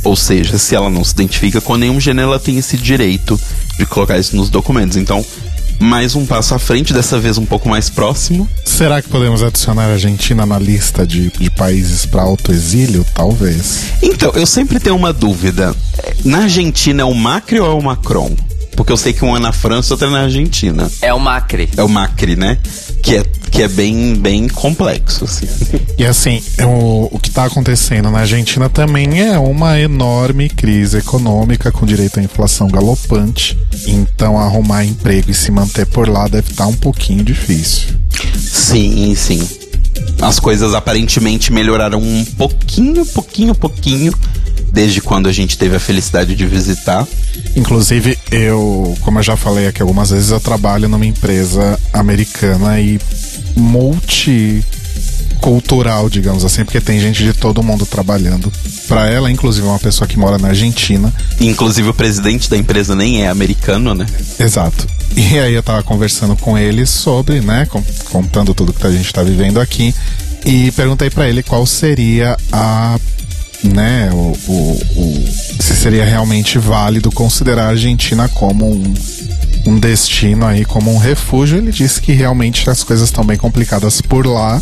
Ou 0.05 0.15
seja, 0.15 0.57
se 0.57 0.73
ela 0.73 0.89
não 0.89 1.03
se 1.03 1.11
identifica 1.11 1.59
com 1.59 1.75
nenhum 1.75 1.99
gênero, 1.99 2.29
ela 2.29 2.39
tem 2.39 2.57
esse 2.57 2.77
direito 2.77 3.39
de 3.77 3.85
colocar 3.85 4.17
isso 4.17 4.35
nos 4.37 4.49
documentos. 4.49 4.95
Então, 4.95 5.23
mais 5.81 6.15
um 6.15 6.25
passo 6.25 6.53
à 6.53 6.59
frente, 6.59 6.93
dessa 6.93 7.19
vez 7.19 7.37
um 7.37 7.45
pouco 7.45 7.67
mais 7.67 7.89
próximo. 7.89 8.47
Será 8.63 9.01
que 9.01 9.09
podemos 9.09 9.41
adicionar 9.41 9.85
a 9.85 9.93
Argentina 9.93 10.45
na 10.45 10.59
lista 10.59 11.05
de, 11.05 11.31
de 11.31 11.49
países 11.49 12.05
para 12.05 12.21
autoexílio? 12.21 13.05
Talvez. 13.13 13.85
Então, 14.01 14.31
eu 14.35 14.45
sempre 14.45 14.79
tenho 14.79 14.95
uma 14.95 15.11
dúvida. 15.11 15.75
Na 16.23 16.43
Argentina 16.43 17.01
é 17.01 17.05
o 17.05 17.15
Macri 17.15 17.59
ou 17.59 17.65
é 17.65 17.73
o 17.73 17.81
Macron? 17.81 18.31
Porque 18.81 18.91
eu 18.91 18.97
sei 18.97 19.13
que 19.13 19.23
um 19.23 19.37
é 19.37 19.39
na 19.39 19.51
França 19.51 19.89
e 19.89 19.93
outro 19.93 20.07
é 20.07 20.09
na 20.09 20.21
Argentina. 20.23 20.91
É 21.03 21.13
o 21.13 21.19
Macri. 21.19 21.69
É 21.77 21.83
o 21.83 21.87
Macri, 21.87 22.35
né? 22.35 22.57
Que 23.03 23.17
é, 23.17 23.23
que 23.51 23.61
é 23.61 23.67
bem, 23.67 24.15
bem 24.15 24.47
complexo, 24.47 25.25
assim. 25.25 25.47
E 25.99 26.03
assim, 26.03 26.41
é 26.57 26.65
o, 26.65 27.07
o 27.11 27.19
que 27.19 27.29
está 27.29 27.45
acontecendo 27.45 28.09
na 28.09 28.21
Argentina 28.21 28.69
também 28.69 29.21
é 29.21 29.37
uma 29.37 29.79
enorme 29.79 30.49
crise 30.49 30.97
econômica 30.97 31.71
com 31.71 31.85
direito 31.85 32.19
à 32.19 32.23
inflação 32.23 32.67
galopante. 32.69 33.55
Então 33.85 34.35
arrumar 34.39 34.83
emprego 34.83 35.29
e 35.29 35.35
se 35.35 35.51
manter 35.51 35.85
por 35.85 36.09
lá 36.09 36.27
deve 36.27 36.49
estar 36.49 36.63
tá 36.63 36.67
um 36.67 36.75
pouquinho 36.75 37.23
difícil. 37.23 37.89
Sim, 38.35 39.13
sim. 39.13 39.47
as 40.19 40.39
coisas 40.39 40.73
aparentemente 40.73 41.53
melhoraram 41.53 42.01
um 42.01 42.25
pouquinho, 42.25 43.05
pouquinho, 43.05 43.53
pouquinho 43.53 44.11
desde 44.71 45.01
quando 45.01 45.27
a 45.27 45.31
gente 45.31 45.57
teve 45.57 45.75
a 45.75 45.79
felicidade 45.79 46.35
de 46.35 46.47
visitar. 46.47 47.07
Inclusive, 47.55 48.19
eu, 48.31 48.97
como 49.01 49.19
eu 49.19 49.23
já 49.23 49.35
falei 49.35 49.67
aqui 49.67 49.81
algumas 49.81 50.09
vezes, 50.09 50.31
eu 50.31 50.39
trabalho 50.39 50.87
numa 50.87 51.05
empresa 51.05 51.77
americana 51.91 52.79
e 52.79 52.97
multicultural, 53.55 56.09
digamos 56.09 56.45
assim, 56.45 56.63
porque 56.63 56.79
tem 56.79 56.97
gente 56.99 57.23
de 57.23 57.33
todo 57.33 57.61
mundo 57.61 57.85
trabalhando. 57.85 58.49
Para 58.87 59.09
ela, 59.09 59.29
inclusive, 59.31 59.67
uma 59.67 59.79
pessoa 59.79 60.07
que 60.07 60.17
mora 60.17 60.37
na 60.37 60.47
Argentina. 60.49 61.13
Inclusive, 61.39 61.89
o 61.89 61.93
presidente 61.93 62.49
da 62.49 62.57
empresa 62.57 62.95
nem 62.95 63.23
é 63.23 63.29
americano, 63.29 63.93
né? 63.93 64.05
Exato. 64.39 64.87
E 65.15 65.37
aí 65.37 65.53
eu 65.53 65.63
tava 65.63 65.83
conversando 65.83 66.37
com 66.37 66.57
ele 66.57 66.85
sobre, 66.85 67.41
né, 67.41 67.67
contando 68.05 68.53
tudo 68.53 68.71
que 68.71 68.87
a 68.87 68.91
gente 68.91 69.11
tá 69.11 69.21
vivendo 69.21 69.59
aqui 69.59 69.93
e 70.45 70.71
perguntei 70.71 71.09
para 71.09 71.27
ele 71.27 71.43
qual 71.43 71.65
seria 71.65 72.37
a 72.51 72.97
né, 73.63 74.09
o, 74.11 74.35
o, 74.47 74.81
o, 74.95 75.25
se 75.71 75.83
seria 75.83 76.03
realmente 76.03 76.59
válido 76.59 77.11
considerar 77.11 77.67
a 77.67 77.69
Argentina 77.69 78.27
como 78.27 78.69
um, 78.69 78.93
um 79.65 79.79
destino 79.79 80.45
aí, 80.45 80.65
como 80.65 80.93
um 80.93 80.97
refúgio. 80.97 81.57
Ele 81.57 81.71
disse 81.71 82.01
que 82.01 82.11
realmente 82.11 82.69
as 82.69 82.83
coisas 82.83 83.07
estão 83.07 83.23
bem 83.23 83.37
complicadas 83.37 84.01
por 84.01 84.27
lá, 84.27 84.61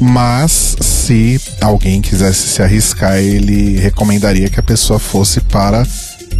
mas 0.00 0.76
se 0.80 1.40
alguém 1.60 2.00
quisesse 2.02 2.48
se 2.48 2.62
arriscar, 2.62 3.16
ele 3.16 3.78
recomendaria 3.78 4.50
que 4.50 4.60
a 4.60 4.62
pessoa 4.62 4.98
fosse 4.98 5.40
para 5.40 5.86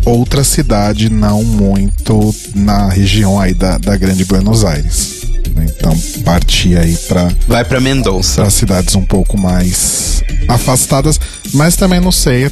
outra 0.05 0.45
cidade, 0.45 1.11
não 1.11 1.43
muito 1.43 2.35
na 2.55 2.89
região 2.89 3.41
aí 3.41 3.55
da, 3.55 3.79
da 3.79 3.97
Grande 3.97 4.25
Buenos 4.25 4.65
Aires. 4.65 5.21
Então 5.57 5.97
partir 6.25 6.77
aí 6.77 6.97
para 7.09 7.29
vai 7.49 7.65
para 7.65 7.81
Mendonça, 7.81 8.43
para 8.43 8.51
cidades 8.51 8.95
um 8.95 9.05
pouco 9.05 9.39
mais 9.39 10.23
afastadas, 10.47 11.19
mas 11.55 11.75
também 11.75 12.01
não 12.01 12.13
sei 12.13 12.51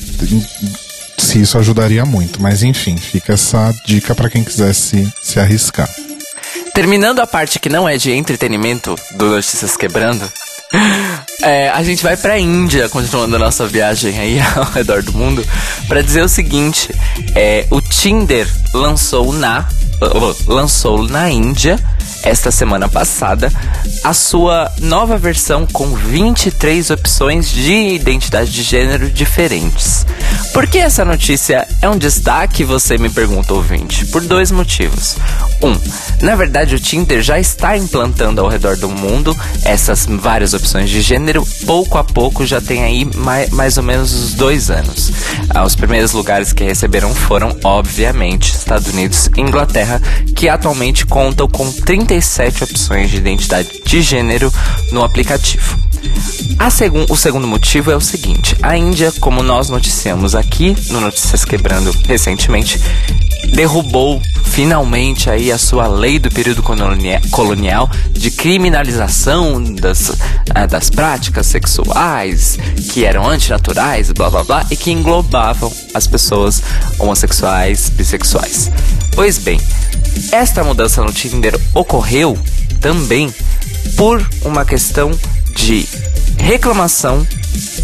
se 1.29 1.43
isso 1.43 1.59
ajudaria 1.59 2.07
muito, 2.07 2.41
mas 2.41 2.63
enfim, 2.63 2.97
fica 2.97 3.35
essa 3.35 3.75
dica 3.85 4.15
para 4.15 4.31
quem 4.31 4.43
quisesse 4.43 5.13
se 5.21 5.39
arriscar. 5.39 5.87
Terminando 6.73 7.21
a 7.21 7.27
parte 7.27 7.59
que 7.59 7.69
não 7.69 7.87
é 7.87 7.99
de 7.99 8.13
entretenimento 8.13 8.97
do 9.15 9.27
Notícias 9.27 9.77
Quebrando, 9.77 10.25
é, 11.45 11.69
a 11.69 11.83
gente 11.83 12.03
vai 12.03 12.17
pra 12.17 12.39
Índia, 12.39 12.89
continuando 12.89 13.37
a 13.37 13.39
nossa 13.39 13.67
viagem 13.67 14.19
aí 14.19 14.41
ao 14.57 14.65
redor 14.71 15.03
do 15.03 15.13
mundo, 15.13 15.47
para 15.87 16.03
dizer 16.03 16.23
o 16.23 16.29
seguinte: 16.29 16.89
é, 17.35 17.67
o 17.71 17.83
Tinder 17.83 18.49
lançou 18.73 19.31
na 19.31 19.69
lançou 20.47 21.09
na 21.09 21.29
Índia 21.29 21.79
esta 22.23 22.51
semana 22.51 22.89
passada 22.89 23.53
a 24.05 24.15
sua 24.15 24.71
nova 24.81 25.17
versão 25.17 25.67
com 25.67 25.87
23 25.95 26.91
opções 26.91 27.51
de 27.51 27.95
identidade 27.95 28.51
de 28.51 28.63
gênero 28.63 29.11
diferentes. 29.11 30.07
Por 30.53 30.67
que 30.67 30.79
essa 30.79 31.05
notícia 31.05 31.67
é 31.83 31.89
um 31.89 31.97
destaque, 31.97 32.65
você 32.65 32.97
me 32.99 33.09
pergunta, 33.09 33.55
ouvinte? 33.55 34.07
Por 34.07 34.23
dois 34.23 34.51
motivos. 34.51 35.17
Um, 35.63 35.77
na 36.25 36.37
verdade, 36.37 36.75
o 36.75 36.81
Tinder 36.81 37.23
já 37.23 37.39
está 37.39 37.77
implantando 37.77 38.41
ao 38.41 38.49
redor 38.49 38.77
do 38.77 38.89
mundo 38.89 39.37
essas 39.65 40.07
várias 40.07 40.55
opções 40.55 40.89
de 40.89 41.01
gênero. 41.01 41.47
Pouco 41.67 41.99
a 41.99 42.05
pouco 42.05 42.47
já 42.47 42.61
tem 42.61 42.85
aí 42.85 43.05
mais, 43.05 43.51
mais 43.51 43.77
ou 43.77 43.83
menos 43.83 44.13
uns 44.13 44.35
dois 44.35 44.71
anos. 44.71 45.13
Ah, 45.51 45.65
os 45.65 45.75
primeiros 45.75 46.13
lugares 46.13 46.53
que 46.53 46.65
receberam 46.65 47.15
foram, 47.15 47.57
obviamente, 47.65 48.55
Estados 48.55 48.89
Unidos 48.89 49.29
e 49.37 49.41
Inglaterra, 49.41 50.01
que 50.35 50.49
atualmente 50.49 51.07
contam 51.07 51.49
com 51.49 51.71
37 51.71 52.65
opções 52.65 53.11
de 53.11 53.17
identidade 53.17 53.69
de 53.89 54.03
gênero 54.03 54.53
no 54.93 55.03
aplicativo. 55.03 55.79
Segun, 56.71 57.07
o 57.09 57.17
segundo 57.17 57.47
motivo 57.47 57.91
é 57.91 57.97
o 57.97 58.01
seguinte: 58.01 58.55
a 58.61 58.77
Índia, 58.77 59.11
como 59.19 59.43
nós 59.43 59.71
noticiamos 59.71 60.35
aqui 60.35 60.77
no 60.91 61.01
Notícias 61.01 61.43
Quebrando 61.43 61.91
recentemente, 62.07 62.79
derrubou 63.55 64.21
finalmente 64.45 65.31
aí 65.31 65.51
a 65.51 65.57
sua 65.57 65.87
lei 65.87 66.19
do 66.19 66.31
período 66.31 66.63
colonial 67.31 67.91
de 68.13 68.31
criminalização 68.31 69.63
das, 69.63 70.13
ah, 70.55 70.67
das 70.67 70.91
práticas 70.91 71.47
sexuais 71.47 72.59
que 72.93 73.07
eram 73.07 73.27
antinaturais, 73.27 74.13
blá 74.13 74.29
blá 74.29 74.45
blá, 74.45 74.67
e 74.71 74.77
que 74.77 74.91
englobavam 74.91 75.73
as 75.95 76.07
pessoas 76.07 76.63
homossexuais, 76.99 77.89
bissexuais. 77.89 78.71
Pois 79.15 79.39
bem, 79.39 79.59
esta 80.31 80.63
mudança 80.63 81.03
no 81.03 81.11
Tinder 81.11 81.59
ocorreu 81.73 82.39
também 82.81 83.33
por 83.97 84.27
uma 84.45 84.65
questão 84.65 85.11
de 85.55 85.87
reclamação 86.39 87.27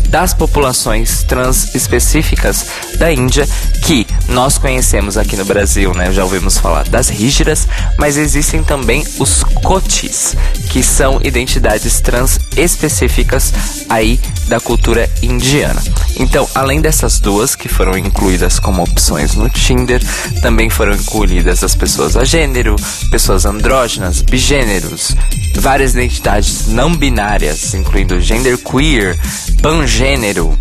das 0.09 0.33
populações 0.33 1.25
trans 1.25 1.75
específicas 1.75 2.67
da 2.99 3.13
Índia 3.13 3.49
que 3.83 4.07
nós 4.29 4.57
conhecemos 4.57 5.19
aqui 5.19 5.37
no 5.37 5.45
Brasil, 5.45 5.93
né? 5.93 6.13
Já 6.13 6.23
ouvimos 6.23 6.57
falar 6.57 6.89
das 6.89 7.09
rígidas, 7.09 7.67
mas 7.99 8.17
existem 8.17 8.63
também 8.63 9.05
os 9.19 9.43
cotis, 9.63 10.37
que 10.71 10.83
são 10.83 11.21
identidades 11.23 12.01
trans 12.01 12.39
específicas 12.57 13.53
aí 13.89 14.21
da 14.47 14.61
cultura 14.61 15.11
indiana. 15.21 15.83
Então, 16.17 16.49
além 16.55 16.81
dessas 16.81 17.19
duas 17.19 17.57
que 17.57 17.69
foram 17.69 17.99
incluídas 17.99 18.59
como 18.59 18.83
opções 18.83 19.35
no 19.35 19.51
Tinder, 19.51 20.01
também 20.41 20.71
foram 20.71 20.95
incluídas 20.95 21.65
as 21.65 21.75
pessoas 21.75 22.17
a 22.17 22.25
gênero, 22.25 22.77
pessoas 23.11 23.45
andrógenas, 23.45 24.23
bigêneros, 24.23 25.15
várias 25.61 25.93
identidades 25.93 26.67
não 26.67 26.95
binárias, 26.95 27.75
incluindo 27.75 28.21
gender 28.21 28.59
queer, 28.59 29.19
pangênero, 29.63 30.59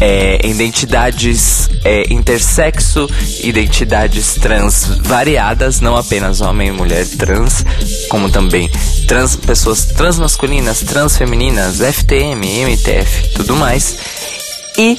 é, 0.00 0.46
identidades 0.46 1.68
é, 1.84 2.12
intersexo, 2.12 3.08
identidades 3.42 4.34
trans 4.34 4.84
variadas, 5.00 5.80
não 5.80 5.96
apenas 5.96 6.40
homem 6.40 6.68
e 6.68 6.72
mulher 6.72 7.06
trans, 7.06 7.64
como 8.08 8.30
também 8.30 8.70
trans, 9.08 9.36
pessoas 9.36 9.86
transmasculinas, 9.86 10.80
transfemininas, 10.80 11.80
FTM, 11.80 12.46
MTF, 12.64 13.34
tudo 13.34 13.56
mais. 13.56 13.96
E 14.78 14.98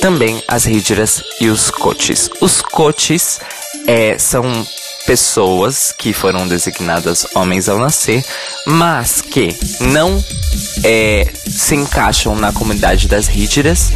também 0.00 0.42
as 0.46 0.64
rígidas 0.64 1.22
e 1.40 1.48
os 1.48 1.70
coaches. 1.70 2.30
Os 2.40 2.62
coaches 2.62 3.40
é, 3.86 4.16
são 4.18 4.44
pessoas 5.06 5.92
que 5.96 6.12
foram 6.12 6.46
designadas 6.46 7.26
homens 7.34 7.68
ao 7.68 7.78
nascer, 7.78 8.24
mas 8.66 9.20
que 9.20 9.56
não 9.80 10.22
é, 10.84 11.32
se 11.48 11.74
encaixam 11.74 12.34
na 12.34 12.52
comunidade 12.52 13.08
das 13.08 13.26
rígidas 13.26 13.90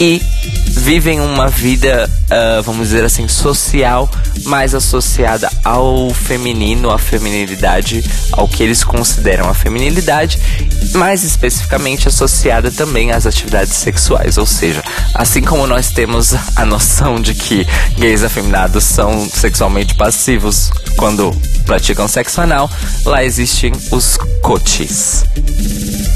e 0.00 0.22
vivem 0.66 1.20
uma 1.20 1.48
vida, 1.48 2.10
uh, 2.30 2.62
vamos 2.62 2.88
dizer 2.88 3.04
assim, 3.04 3.28
social, 3.28 4.10
mais 4.44 4.74
associada 4.74 5.50
ao 5.62 6.08
feminino, 6.14 6.90
à 6.90 6.98
feminilidade, 6.98 8.02
ao 8.32 8.48
que 8.48 8.62
eles 8.62 8.82
consideram 8.82 9.46
a 9.48 9.52
feminilidade, 9.52 10.40
mais 10.94 11.22
especificamente 11.22 12.08
associada 12.08 12.70
também 12.70 13.12
às 13.12 13.26
atividades 13.26 13.74
sexuais. 13.74 14.38
Ou 14.38 14.46
seja, 14.46 14.82
assim 15.14 15.42
como 15.42 15.66
nós 15.66 15.90
temos 15.90 16.34
a 16.56 16.64
noção 16.64 17.20
de 17.20 17.34
que 17.34 17.66
gays 17.98 18.24
afeminados 18.24 18.84
são 18.84 19.28
sexualmente 19.28 19.94
passivos 19.94 20.70
quando 20.96 21.30
praticam 21.66 22.08
sexo 22.08 22.40
anal, 22.40 22.70
lá 23.04 23.22
existem 23.22 23.72
os 23.90 24.16
coaches. 24.42 25.24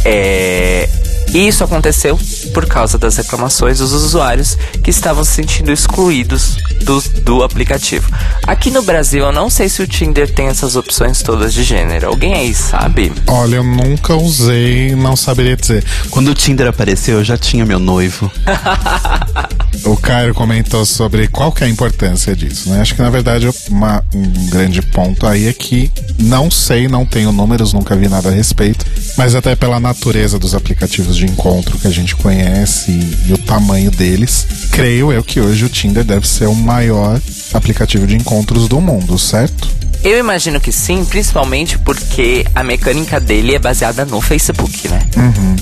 É, 0.07 0.89
e 1.33 1.49
isso 1.49 1.65
aconteceu 1.65 2.19
por 2.53 2.67
causa 2.67 2.99
das 2.99 3.17
reclamações 3.17 3.79
dos 3.79 3.93
usuários 3.93 4.57
que 4.83 4.91
estavam 4.91 5.25
se 5.25 5.33
sentindo 5.33 5.73
excluídos 5.73 6.57
do, 6.83 7.01
do 7.23 7.43
aplicativo. 7.43 8.11
Aqui 8.47 8.71
no 8.71 8.83
Brasil, 8.83 9.25
eu 9.25 9.33
não 9.33 9.51
sei 9.51 9.69
se 9.69 9.83
o 9.83 9.87
Tinder 9.87 10.33
tem 10.33 10.47
essas 10.49 10.77
opções 10.77 11.23
todas 11.23 11.53
de 11.53 11.63
gênero. 11.63 12.09
Alguém 12.09 12.35
aí 12.35 12.55
sabe? 12.55 13.13
Olha, 13.27 13.57
eu 13.57 13.65
nunca 13.65 14.15
usei, 14.15 14.95
não 14.95 15.17
saberia 15.17 15.57
dizer. 15.57 15.85
Quando 16.11 16.29
o 16.29 16.35
Tinder 16.35 16.69
apareceu, 16.69 17.19
eu 17.19 17.25
já 17.25 17.37
tinha 17.37 17.65
meu 17.65 17.79
noivo. 17.79 18.31
o 19.85 19.97
Caio 19.97 20.35
comentou 20.35 20.85
sobre 20.87 21.29
qual 21.29 21.53
que 21.53 21.65
é 21.65 21.67
a 21.67 21.71
importância 21.71 22.35
disso, 22.35 22.71
né? 22.71 22.81
Acho 22.81 22.95
que 22.95 23.03
na 23.03 23.11
verdade 23.11 23.49
uma, 23.69 24.03
um 24.15 24.47
grande 24.49 24.81
ponto 24.81 25.27
aí 25.27 25.49
é 25.49 25.53
que 25.53 25.91
não 26.19 26.51
sei, 26.51 26.89
não 26.89 27.05
tenho 27.05 27.33
números, 27.33 27.73
nunca 27.73 27.97
vi 27.97 28.09
nada 28.09 28.29
a 28.29 28.33
respeito, 28.33 28.87
mas 29.17 29.35
até 29.35 29.55
pela 29.55 29.81
natureza 29.81 30.39
dos 30.39 30.55
aplicativos 30.55 31.14
de 31.17 31.27
encontro 31.27 31.79
que 31.79 31.87
a 31.87 31.91
gente 31.91 32.15
conhece 32.17 32.91
e, 32.91 33.29
e 33.29 33.33
o 33.33 33.39
tamanho 33.39 33.91
deles, 33.91 34.47
creio 34.71 35.13
eu 35.13 35.23
que 35.23 35.41
hoje 35.41 35.65
o 35.65 35.69
Tinder 35.69 36.05
deve 36.05 36.27
ser 36.27 36.47
o 36.47 36.55
maior 36.55 37.21
aplicativo 37.53 38.07
de 38.07 38.17
encontros 38.17 38.69
do 38.69 38.81
mundo, 38.81 39.19
certo? 39.19 39.69
Eu 40.03 40.19
imagino 40.19 40.61
que 40.61 40.71
sim, 40.71 41.05
principalmente 41.05 41.79
porque 41.79 42.45
a 42.55 42.63
mecânica 42.63 43.19
dele 43.19 43.55
é 43.55 43.59
baseada 43.59 44.05
no 44.05 44.21
Facebook, 44.21 44.87
né? 44.89 45.01
Uhum. 45.17 45.57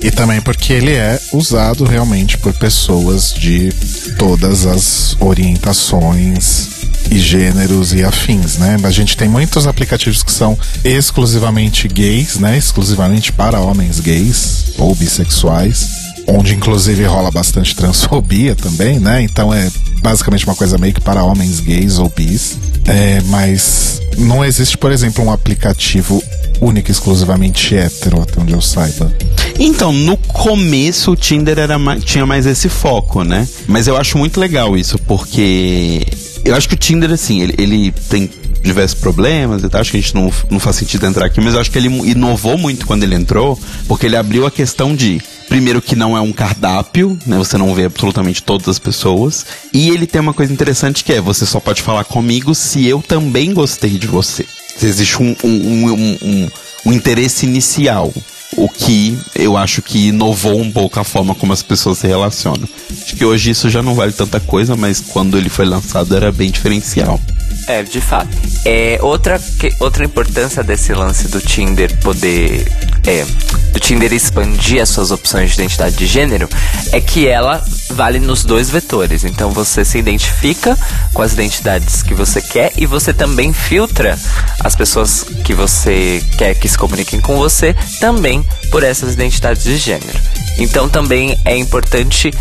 E 0.00 0.10
também 0.10 0.40
porque 0.40 0.72
ele 0.72 0.92
é 0.92 1.18
usado 1.32 1.84
realmente 1.84 2.38
por 2.38 2.52
pessoas 2.52 3.32
de 3.32 3.72
todas 4.16 4.66
as 4.66 5.16
orientações 5.20 6.75
e 7.10 7.18
gêneros 7.18 7.92
e 7.92 8.04
afins, 8.04 8.58
né? 8.58 8.76
A 8.82 8.90
gente 8.90 9.16
tem 9.16 9.28
muitos 9.28 9.66
aplicativos 9.66 10.22
que 10.22 10.32
são 10.32 10.58
exclusivamente 10.84 11.88
gays, 11.88 12.36
né? 12.36 12.56
Exclusivamente 12.56 13.32
para 13.32 13.60
homens 13.60 14.00
gays 14.00 14.72
ou 14.78 14.94
bissexuais, 14.94 15.88
onde 16.26 16.54
inclusive 16.54 17.04
rola 17.04 17.30
bastante 17.30 17.74
transfobia 17.74 18.54
também, 18.54 18.98
né? 18.98 19.22
Então 19.22 19.52
é 19.52 19.70
basicamente 20.02 20.46
uma 20.46 20.54
coisa 20.54 20.78
meio 20.78 20.94
que 20.94 21.00
para 21.00 21.22
homens 21.22 21.60
gays 21.60 21.98
ou 21.98 22.08
bis. 22.08 22.58
É, 22.86 23.20
mas 23.26 24.00
não 24.16 24.44
existe, 24.44 24.78
por 24.78 24.92
exemplo, 24.92 25.24
um 25.24 25.32
aplicativo 25.32 26.22
único 26.60 26.90
exclusivamente 26.90 27.74
hétero, 27.74 28.20
até 28.20 28.40
onde 28.40 28.52
eu 28.52 28.60
saiba. 28.60 29.12
Então, 29.58 29.92
no 29.92 30.16
começo 30.16 31.12
o 31.12 31.16
Tinder 31.16 31.58
era 31.58 31.76
tinha 32.04 32.26
mais 32.26 32.46
esse 32.46 32.68
foco, 32.68 33.22
né? 33.22 33.46
Mas 33.66 33.86
eu 33.86 33.96
acho 33.96 34.18
muito 34.18 34.38
legal 34.38 34.76
isso, 34.76 34.98
porque 35.00 36.06
eu 36.46 36.54
acho 36.54 36.68
que 36.68 36.74
o 36.74 36.78
Tinder, 36.78 37.10
assim, 37.10 37.42
ele, 37.42 37.54
ele 37.58 37.92
tem 38.08 38.30
diversos 38.62 38.98
problemas 38.98 39.62
e 39.62 39.68
tal. 39.68 39.80
Acho 39.80 39.90
que 39.90 39.96
a 39.96 40.00
gente 40.00 40.14
não, 40.14 40.32
não 40.50 40.60
faz 40.60 40.76
sentido 40.76 41.06
entrar 41.06 41.26
aqui, 41.26 41.40
mas 41.40 41.54
eu 41.54 41.60
acho 41.60 41.70
que 41.70 41.78
ele 41.78 41.88
inovou 42.08 42.56
muito 42.56 42.86
quando 42.86 43.02
ele 43.02 43.14
entrou, 43.14 43.58
porque 43.86 44.06
ele 44.06 44.16
abriu 44.16 44.46
a 44.46 44.50
questão 44.50 44.94
de. 44.94 45.20
Primeiro 45.48 45.80
que 45.80 45.94
não 45.94 46.16
é 46.16 46.20
um 46.20 46.32
cardápio, 46.32 47.16
né? 47.24 47.38
Você 47.38 47.56
não 47.56 47.72
vê 47.72 47.84
absolutamente 47.84 48.42
todas 48.42 48.68
as 48.68 48.80
pessoas. 48.80 49.46
E 49.72 49.90
ele 49.90 50.04
tem 50.04 50.20
uma 50.20 50.34
coisa 50.34 50.52
interessante 50.52 51.04
que 51.04 51.12
é, 51.12 51.20
você 51.20 51.46
só 51.46 51.60
pode 51.60 51.82
falar 51.82 52.02
comigo 52.02 52.52
se 52.52 52.84
eu 52.84 53.00
também 53.00 53.54
gostei 53.54 53.90
de 53.90 54.08
você. 54.08 54.44
Se 54.76 54.86
existe 54.86 55.22
um, 55.22 55.36
um, 55.44 55.48
um, 55.48 56.18
um, 56.20 56.48
um 56.86 56.92
interesse 56.92 57.46
inicial 57.46 58.12
o 58.56 58.68
que 58.68 59.18
eu 59.34 59.56
acho 59.56 59.82
que 59.82 60.08
inovou 60.08 60.60
um 60.60 60.70
pouco 60.70 60.98
a 61.00 61.04
forma 61.04 61.34
como 61.34 61.52
as 61.52 61.62
pessoas 61.62 61.98
se 61.98 62.06
relacionam. 62.06 62.68
Acho 63.02 63.16
que 63.16 63.24
hoje 63.24 63.50
isso 63.50 63.68
já 63.68 63.82
não 63.82 63.94
vale 63.94 64.12
tanta 64.12 64.40
coisa, 64.40 64.76
mas 64.76 65.00
quando 65.00 65.36
ele 65.36 65.48
foi 65.48 65.64
lançado 65.64 66.14
era 66.16 66.30
bem 66.30 66.50
diferencial. 66.50 67.20
É, 67.66 67.82
de 67.82 68.00
fato. 68.00 68.28
É, 68.64 68.98
outra, 69.02 69.38
que, 69.38 69.72
outra 69.80 70.04
importância 70.04 70.62
desse 70.62 70.92
lance 70.94 71.28
do 71.28 71.40
Tinder 71.40 71.96
poder. 71.98 72.66
É, 73.06 73.24
do 73.72 73.80
Tinder 73.80 74.12
expandir 74.12 74.80
as 74.80 74.88
suas 74.88 75.10
opções 75.10 75.50
de 75.50 75.56
identidade 75.56 75.96
de 75.96 76.06
gênero 76.06 76.48
é 76.92 77.00
que 77.00 77.26
ela 77.26 77.64
vale 77.90 78.18
nos 78.18 78.44
dois 78.44 78.70
vetores. 78.70 79.24
Então 79.24 79.50
você 79.50 79.84
se 79.84 79.98
identifica 79.98 80.76
com 81.12 81.22
as 81.22 81.32
identidades 81.32 82.02
que 82.02 82.14
você 82.14 82.40
quer 82.40 82.72
e 82.76 82.86
você 82.86 83.12
também 83.12 83.52
filtra 83.52 84.18
as 84.60 84.74
pessoas 84.74 85.24
que 85.44 85.54
você 85.54 86.22
quer 86.36 86.54
que 86.54 86.68
se 86.68 86.78
comuniquem 86.78 87.20
com 87.20 87.36
você 87.36 87.74
também 88.00 88.44
por 88.70 88.82
essas 88.82 89.14
identidades 89.14 89.64
de 89.64 89.76
gênero. 89.76 90.35
Então 90.58 90.88
também 90.88 91.38
é 91.44 91.56
importante 91.56 92.32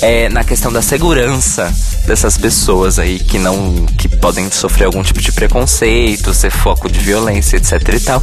é, 0.00 0.28
na 0.28 0.44
questão 0.44 0.72
da 0.72 0.80
segurança 0.82 1.72
dessas 2.06 2.36
pessoas 2.36 2.98
aí 2.98 3.18
que 3.18 3.38
não 3.38 3.86
que 3.98 4.08
podem 4.08 4.50
sofrer 4.50 4.84
algum 4.84 5.02
tipo 5.02 5.20
de 5.20 5.32
preconceito, 5.32 6.32
ser 6.34 6.50
foco 6.50 6.90
de 6.90 6.98
violência, 6.98 7.56
etc 7.56 7.72
e 7.94 8.00
tal. 8.00 8.22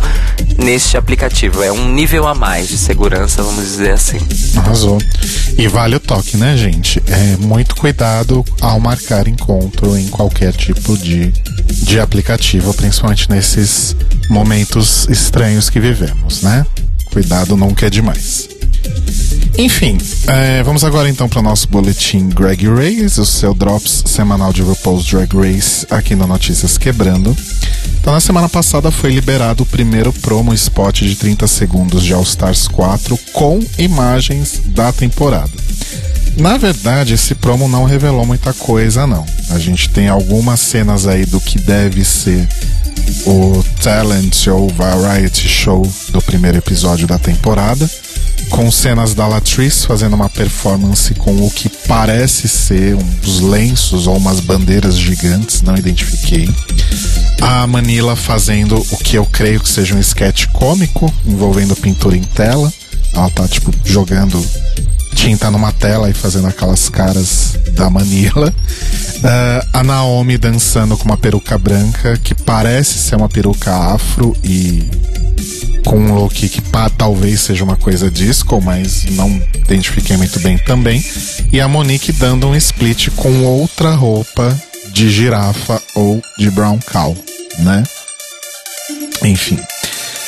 Neste 0.58 0.98
aplicativo 0.98 1.64
é 1.64 1.72
um 1.72 1.92
nível 1.92 2.28
a 2.28 2.34
mais 2.34 2.70
de 2.70 2.78
segurança, 2.78 3.44
vamos 3.44 3.66
dizer 3.66 3.92
assim. 3.92 4.20
Arrasou. 4.58 4.98
E 5.58 5.68
vale 5.68 5.96
o 5.96 6.00
toque, 6.00 6.38
né, 6.38 6.56
gente? 6.56 7.02
É 7.08 7.38
muito 7.38 7.76
cuidado 7.76 8.46
ao 8.62 8.80
marcar 8.80 9.28
encontro 9.28 9.98
em 9.98 10.08
qualquer 10.08 10.54
tipo 10.54 10.98
de 10.98 11.32
de 11.72 12.00
aplicativo, 12.00 12.74
principalmente 12.74 13.30
nesses 13.30 13.96
momentos 14.30 15.08
estranhos 15.10 15.70
que 15.70 15.80
vivemos, 15.80 16.42
né? 16.42 16.66
Cuidado 17.12 17.58
nunca 17.58 17.88
é 17.88 17.90
demais. 17.90 18.48
Enfim, 19.58 19.98
é, 20.28 20.64
vamos 20.64 20.84
agora 20.84 21.10
então 21.10 21.28
para 21.28 21.40
o 21.40 21.44
nosso 21.44 21.68
boletim 21.68 22.30
Greg 22.30 22.68
Race, 22.68 23.20
o 23.20 23.26
seu 23.26 23.54
drops 23.54 24.04
semanal 24.06 24.52
de 24.52 24.62
RuPaul's 24.62 25.06
Drag 25.06 25.36
Race 25.36 25.86
aqui 25.90 26.16
no 26.16 26.26
Notícias 26.26 26.78
Quebrando. 26.78 27.36
Então, 28.00 28.14
na 28.14 28.20
semana 28.20 28.50
passada 28.50 28.90
foi 28.90 29.12
liberado 29.12 29.62
o 29.62 29.66
primeiro 29.66 30.12
promo 30.12 30.54
spot 30.54 31.02
de 31.02 31.16
30 31.16 31.46
segundos 31.48 32.04
de 32.04 32.14
All 32.14 32.24
Stars 32.24 32.68
4 32.68 33.16
com 33.32 33.60
imagens 33.78 34.60
da 34.66 34.92
temporada. 34.92 35.52
Na 36.38 36.58
verdade, 36.58 37.14
esse 37.14 37.36
promo 37.36 37.68
não 37.68 37.84
revelou 37.84 38.26
muita 38.26 38.54
coisa, 38.54 39.06
não. 39.06 39.26
A 39.50 39.60
gente 39.60 39.90
tem 39.90 40.08
algumas 40.08 40.60
cenas 40.60 41.06
aí 41.06 41.26
do 41.26 41.40
que 41.40 41.60
deve 41.60 42.04
ser 42.04 42.48
o 43.26 43.64
talent 43.84 44.48
ou 44.48 44.70
variety 44.70 45.48
show 45.48 45.88
do 46.10 46.22
primeiro 46.22 46.58
episódio 46.58 47.06
da 47.06 47.20
temporada, 47.20 47.88
com 48.50 48.72
cenas 48.72 49.14
da 49.14 49.28
Latrice 49.28 49.88
fazendo 49.88 50.16
uma 50.16 50.30
performance 50.30 51.14
com 51.16 51.46
o 51.46 51.50
que 51.50 51.70
parece 51.70 52.48
ser 52.48 52.96
uns 52.96 53.40
lenços 53.40 54.08
ou 54.08 54.18
umas 54.18 54.40
bandeiras 54.40 54.98
gigantes, 54.98 55.62
não 55.62 55.76
identifiquei. 55.76 56.50
A 57.42 57.66
Manila 57.66 58.16
fazendo 58.16 58.78
o 58.92 58.98
que 58.98 59.18
eu 59.18 59.26
creio 59.26 59.60
que 59.60 59.70
seja 59.70 59.96
um 59.96 60.00
sketch 60.00 60.48
cômico 60.48 61.12
envolvendo 61.26 61.76
pintura 61.76 62.16
em 62.16 62.24
tela. 62.24 62.72
Ela 63.14 63.30
tá 63.30 63.48
tipo 63.48 63.72
jogando 63.84 64.44
tinta 65.16 65.52
numa 65.52 65.72
tela 65.72 66.10
e 66.10 66.14
fazendo 66.14 66.48
aquelas 66.48 66.90
caras 66.90 67.58
da 67.74 67.90
Manila. 67.90 68.54
Uh, 69.18 69.68
a 69.74 69.84
Naomi 69.84 70.38
dançando 70.38 70.98
com 70.98 71.06
uma 71.06 71.18
peruca 71.18 71.58
branca 71.58 72.18
que 72.18 72.34
parece 72.34 72.98
ser 72.98 73.16
uma 73.16 73.30
peruca 73.30 73.72
afro 73.72 74.36
e 74.44 74.84
com 75.86 75.98
um 75.98 76.16
look 76.16 76.50
que 76.50 76.62
pá, 76.62 76.90
talvez 76.90 77.42
seja 77.42 77.64
uma 77.64 77.76
coisa 77.76 78.10
disco, 78.10 78.62
mas 78.62 79.06
não 79.12 79.30
identifiquei 79.56 80.18
muito 80.18 80.40
bem 80.40 80.58
também. 80.58 81.04
E 81.52 81.60
a 81.60 81.68
Monique 81.68 82.12
dando 82.12 82.48
um 82.48 82.56
split 82.56 83.10
com 83.16 83.44
outra 83.44 83.94
roupa 83.94 84.58
de 84.92 85.10
girafa 85.10 85.82
ou 85.96 86.22
de 86.38 86.50
brown 86.50 86.80
cow, 86.92 87.16
né? 87.60 87.84
Enfim. 89.24 89.60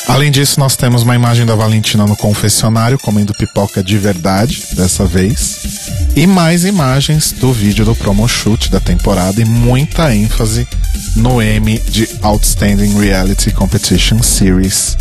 Além 0.08 0.32
disso, 0.32 0.60
nós 0.60 0.76
temos 0.76 1.04
uma 1.04 1.16
imagem 1.16 1.46
da 1.46 1.56
Valentina 1.56 2.06
no 2.06 2.16
confessionário 2.16 3.00
comendo 3.00 3.34
pipoca 3.34 3.82
de 3.84 3.98
verdade, 3.98 4.64
dessa 4.74 5.06
vez. 5.06 5.83
E 6.16 6.28
mais 6.28 6.64
imagens 6.64 7.32
do 7.32 7.52
vídeo 7.52 7.84
do 7.84 7.96
promo 7.96 8.28
shoot 8.28 8.70
da 8.70 8.80
temporada 8.80 9.42
e 9.42 9.46
muita 9.46 10.14
ênfase 10.14 10.68
no 11.16 11.42
M 11.42 11.80
de 11.90 12.08
Outstanding 12.22 13.00
Reality 13.00 13.52
Competition 13.52 14.22
Series 14.22 14.96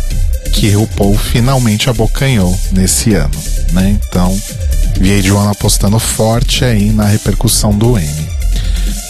que 0.53 0.75
o 0.75 0.87
Paul 0.87 1.17
finalmente 1.17 1.89
abocanhou 1.89 2.57
nesse 2.71 3.13
ano, 3.13 3.35
né? 3.71 3.99
Então, 4.09 4.35
VH1 4.99 5.51
apostando 5.51 5.99
forte 5.99 6.65
aí 6.65 6.91
na 6.91 7.05
repercussão 7.05 7.77
do 7.77 7.97
M. 7.97 8.29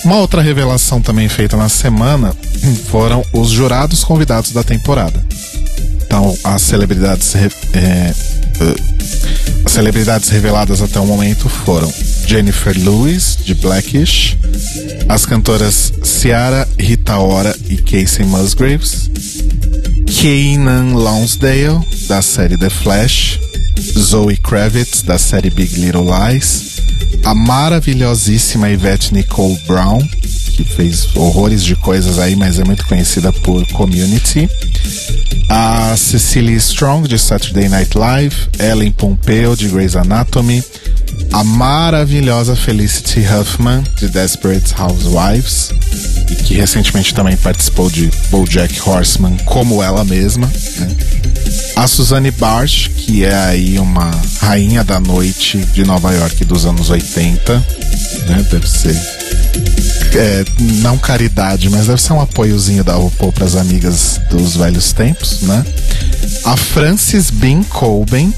Uma 0.04 0.18
outra 0.18 0.42
revelação 0.42 1.02
também 1.02 1.30
feita 1.30 1.56
na 1.56 1.70
semana 1.70 2.36
foram 2.89 3.24
os 3.32 3.50
jurados 3.50 4.04
convidados 4.04 4.52
da 4.52 4.63
temporada. 4.63 5.26
Então, 6.06 6.38
as 6.44 6.62
celebridades, 6.62 7.34
é, 7.36 8.13
celebridades 9.73 10.29
reveladas 10.29 10.83
até 10.83 10.99
o 10.99 11.05
momento 11.07 11.49
foram 11.49 11.91
Jennifer 12.27 12.77
Lewis, 12.77 13.39
de 13.43 13.55
Blackish, 13.55 14.38
as 15.09 15.25
cantoras 15.25 15.91
Ciara, 16.03 16.69
Rita 16.77 17.17
Ora 17.17 17.57
e 17.67 17.77
Casey 17.77 18.23
Musgraves, 18.23 19.09
Kanan 20.05 20.93
Lonsdale, 20.93 21.79
da 22.07 22.21
série 22.21 22.55
The 22.55 22.69
Flash, 22.69 23.39
Zoe 23.97 24.38
Kravitz, 24.38 25.01
da 25.01 25.17
série 25.17 25.49
Big 25.49 25.73
Little 25.79 26.05
Lies, 26.05 26.77
a 27.25 27.33
maravilhosíssima 27.33 28.69
Yvette 28.69 29.12
Nicole 29.12 29.59
Brown, 29.65 29.97
que 30.55 30.63
fez 30.63 31.07
horrores 31.15 31.63
de 31.63 31.75
coisas 31.75 32.19
aí, 32.19 32.36
mas 32.36 32.59
é 32.59 32.63
muito 32.63 32.86
conhecida 32.86 33.33
por 33.33 33.65
Community, 33.69 34.47
a 35.50 35.96
Cecily 35.98 36.56
Strong, 36.56 37.08
de 37.08 37.17
Saturday 37.17 37.69
Night 37.69 37.98
Live, 37.98 38.36
Ellen 38.60 38.91
Pompeo, 38.91 39.56
de 39.56 39.67
Grey's 39.67 39.96
Anatomy, 39.96 40.63
a 41.32 41.43
maravilhosa 41.43 42.56
Felicity 42.56 43.22
Huffman, 43.22 43.84
de 43.98 44.08
Desperate 44.08 44.74
Housewives, 44.80 45.72
e 46.30 46.36
que 46.36 46.56
recentemente 46.56 47.13
também 47.13 47.36
participou 47.38 47.89
de 47.89 48.12
BoJack 48.30 48.82
Horseman 48.88 49.38
como 49.46 49.82
ela 49.82 50.04
mesma, 50.04 50.48
né? 50.48 50.96
a 51.76 51.88
Suzanne 51.88 52.32
Barsh, 52.32 52.88
que 52.88 53.26
é 53.26 53.36
aí 53.36 53.80
uma 53.80 54.12
rainha 54.39 54.84
da 54.84 55.00
noite 55.00 55.58
de 55.58 55.84
Nova 55.84 56.12
York 56.12 56.46
dos 56.46 56.65
anos 56.65 56.89
80, 56.89 57.58
né? 58.28 58.46
Deve 58.50 58.67
ser 58.67 59.22
é, 60.16 60.46
não 60.82 60.98
caridade, 60.98 61.70
mas 61.70 61.88
deve 61.88 62.02
ser 62.02 62.13
um 62.13 62.22
apoiozinho 62.22 62.84
da 62.84 62.94
RuPaul 62.94 63.32
para 63.32 63.46
as 63.46 63.56
amigas 63.56 64.20
dos 64.30 64.56
velhos 64.56 64.94
tempos, 64.94 65.42
né? 65.42 65.66
A 66.46 66.56
Frances 66.56 67.30
Bean 67.30 67.63
Colben, 67.63 68.34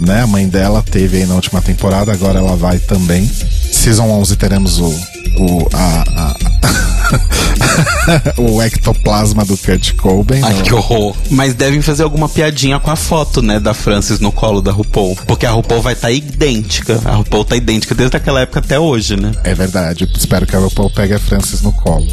né? 0.00 0.22
A 0.22 0.26
mãe 0.26 0.48
dela 0.48 0.82
teve 0.82 1.18
aí 1.18 1.26
na 1.26 1.34
última 1.34 1.60
temporada, 1.60 2.12
agora 2.12 2.38
ela 2.38 2.56
vai 2.56 2.78
também. 2.78 3.30
Season 3.72 4.08
11 4.08 4.36
teremos 4.36 4.78
o, 4.78 4.88
o 4.88 5.68
a, 5.72 6.04
a 6.16 6.99
o 8.36 8.62
ectoplasma 8.62 9.44
do 9.44 9.56
Kurt 9.56 9.94
Cobain. 9.94 10.42
Ai, 10.42 10.62
que 10.62 10.74
horror. 10.74 11.16
Mas 11.30 11.54
devem 11.54 11.82
fazer 11.82 12.02
alguma 12.02 12.28
piadinha 12.28 12.78
com 12.78 12.90
a 12.90 12.96
foto, 12.96 13.42
né, 13.42 13.58
da 13.60 13.74
Francis 13.74 14.20
no 14.20 14.32
colo 14.32 14.60
da 14.60 14.72
RuPaul. 14.72 15.16
Porque 15.26 15.46
a 15.46 15.52
RuPaul 15.52 15.82
vai 15.82 15.94
estar 15.94 16.08
tá 16.08 16.12
idêntica. 16.12 17.00
A 17.04 17.16
RuPaul 17.16 17.44
tá 17.44 17.56
idêntica 17.56 17.94
desde 17.94 18.16
aquela 18.16 18.40
época 18.40 18.60
até 18.60 18.78
hoje, 18.78 19.16
né? 19.16 19.32
É 19.44 19.54
verdade. 19.54 20.08
Espero 20.16 20.46
que 20.46 20.56
a 20.56 20.58
RuPaul 20.58 20.90
pegue 20.90 21.14
a 21.14 21.18
Francis 21.18 21.62
no 21.62 21.72
colo. 21.72 22.06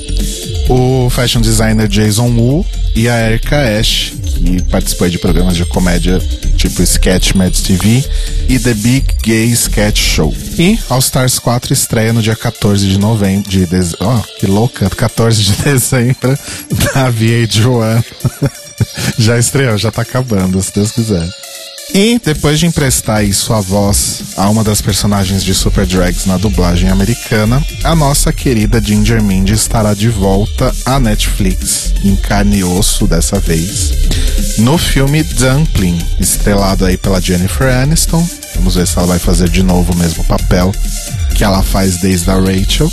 O 0.70 1.10
fashion 1.10 1.42
designer 1.42 1.88
Jason 1.88 2.30
Wu 2.30 2.66
e 2.96 3.08
a 3.08 3.30
Erika 3.30 3.80
Ash, 3.80 4.14
que 4.36 4.62
participou 4.64 5.10
de 5.10 5.18
programas 5.18 5.56
de 5.56 5.66
comédia 5.66 6.20
tipo 6.58 6.82
Sketch 6.84 7.34
Mad 7.34 7.54
TV 7.54 8.04
e 8.50 8.60
The 8.60 8.74
Big 8.74 9.06
Gay 9.24 9.52
Sketch 9.56 10.00
Show. 10.00 10.34
E 10.58 10.78
All 10.90 11.00
Stars 11.00 11.40
4 11.40 11.74
estreia 11.74 12.14
no 12.14 12.22
dia 12.22 12.36
14 12.36 12.88
de 12.88 12.98
novembro, 12.98 13.50
de 13.50 13.66
dez... 13.66 13.94
oh, 14.00 14.22
que 14.40 14.48
louca, 14.48 14.90
14 14.90 15.44
de 15.44 15.52
dezembro 15.64 16.38
da 16.94 17.12
VH1. 17.12 18.04
já 19.18 19.38
estreou, 19.38 19.78
já 19.78 19.92
tá 19.92 20.02
acabando, 20.02 20.62
se 20.62 20.74
Deus 20.74 20.92
quiser. 20.92 21.28
E 21.94 22.20
depois 22.24 22.60
de 22.60 22.66
emprestar 22.66 23.26
sua 23.34 23.62
voz 23.62 24.22
a 24.36 24.50
uma 24.50 24.64
das 24.64 24.82
personagens 24.82 25.44
de 25.44 25.54
Super 25.54 25.86
Drags 25.86 26.26
na 26.26 26.38
dublagem 26.38 26.90
americana, 26.90 27.66
a 27.84 27.96
nossa 27.96 28.32
querida 28.32 28.82
Ginger 28.84 29.24
Mindy 29.24 29.54
estará 29.54 29.94
de 29.94 30.10
volta 30.10 30.74
à 30.86 31.00
Netflix, 31.00 31.94
em 32.04 32.16
carne 32.16 32.58
e 32.60 32.64
osso 32.64 33.08
dessa 33.08 33.40
vez, 33.40 33.94
no 34.60 34.78
filme 34.78 35.24
Dumpling, 35.24 35.98
estrelado 36.20 36.86
aí 36.86 36.98
pela 36.98 37.22
Jennifer 37.22 37.74
Aniston. 37.74 38.28
Vamos 38.56 38.76
ver 38.76 38.86
se 38.86 38.98
ela 38.98 39.08
vai 39.08 39.20
fazer 39.20 39.50
de 39.50 39.64
novo 39.64 39.94
o 39.94 39.98
mesmo 39.98 40.24
papel 40.26 40.72
que 41.36 41.44
ela 41.44 41.64
faz 41.64 41.98
desde 41.98 42.30
a 42.30 42.36
Rachel. 42.36 42.92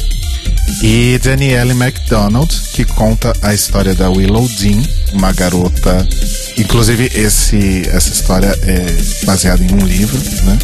E 0.82 1.18
Danielle 1.22 1.74
MacDonald, 1.74 2.50
que 2.72 2.84
conta 2.84 3.32
a 3.42 3.54
história 3.54 3.94
da 3.94 4.10
Willow 4.10 4.48
Dean, 4.48 4.82
uma 5.12 5.32
garota. 5.32 6.06
Inclusive, 6.56 7.10
esse, 7.14 7.82
essa 7.88 8.10
história 8.10 8.56
é 8.62 8.86
baseada 9.24 9.62
em 9.62 9.72
um 9.72 9.84
livro, 9.84 10.18
né? 10.44 10.58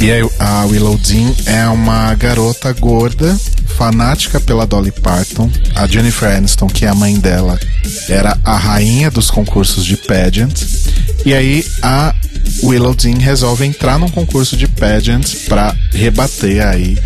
E 0.00 0.10
a 0.38 0.64
Willow 0.66 0.98
Dean 0.98 1.32
é 1.46 1.66
uma 1.68 2.14
garota 2.14 2.72
gorda, 2.72 3.38
fanática 3.76 4.40
pela 4.40 4.66
Dolly 4.66 4.92
Parton. 4.92 5.50
A 5.74 5.86
Jennifer 5.86 6.30
Aniston, 6.30 6.66
que 6.66 6.84
é 6.84 6.88
a 6.88 6.94
mãe 6.94 7.18
dela, 7.18 7.58
era 8.08 8.38
a 8.44 8.56
rainha 8.56 9.10
dos 9.10 9.30
concursos 9.30 9.84
de 9.84 9.96
pageant. 9.96 10.54
E 11.24 11.32
aí 11.32 11.64
a 11.82 12.14
Willow 12.62 12.94
Dean 12.94 13.18
resolve 13.18 13.64
entrar 13.64 13.98
num 13.98 14.08
concurso 14.08 14.56
de 14.56 14.68
pageant 14.68 15.24
para 15.48 15.74
rebater 15.92 16.66
aí 16.66 16.98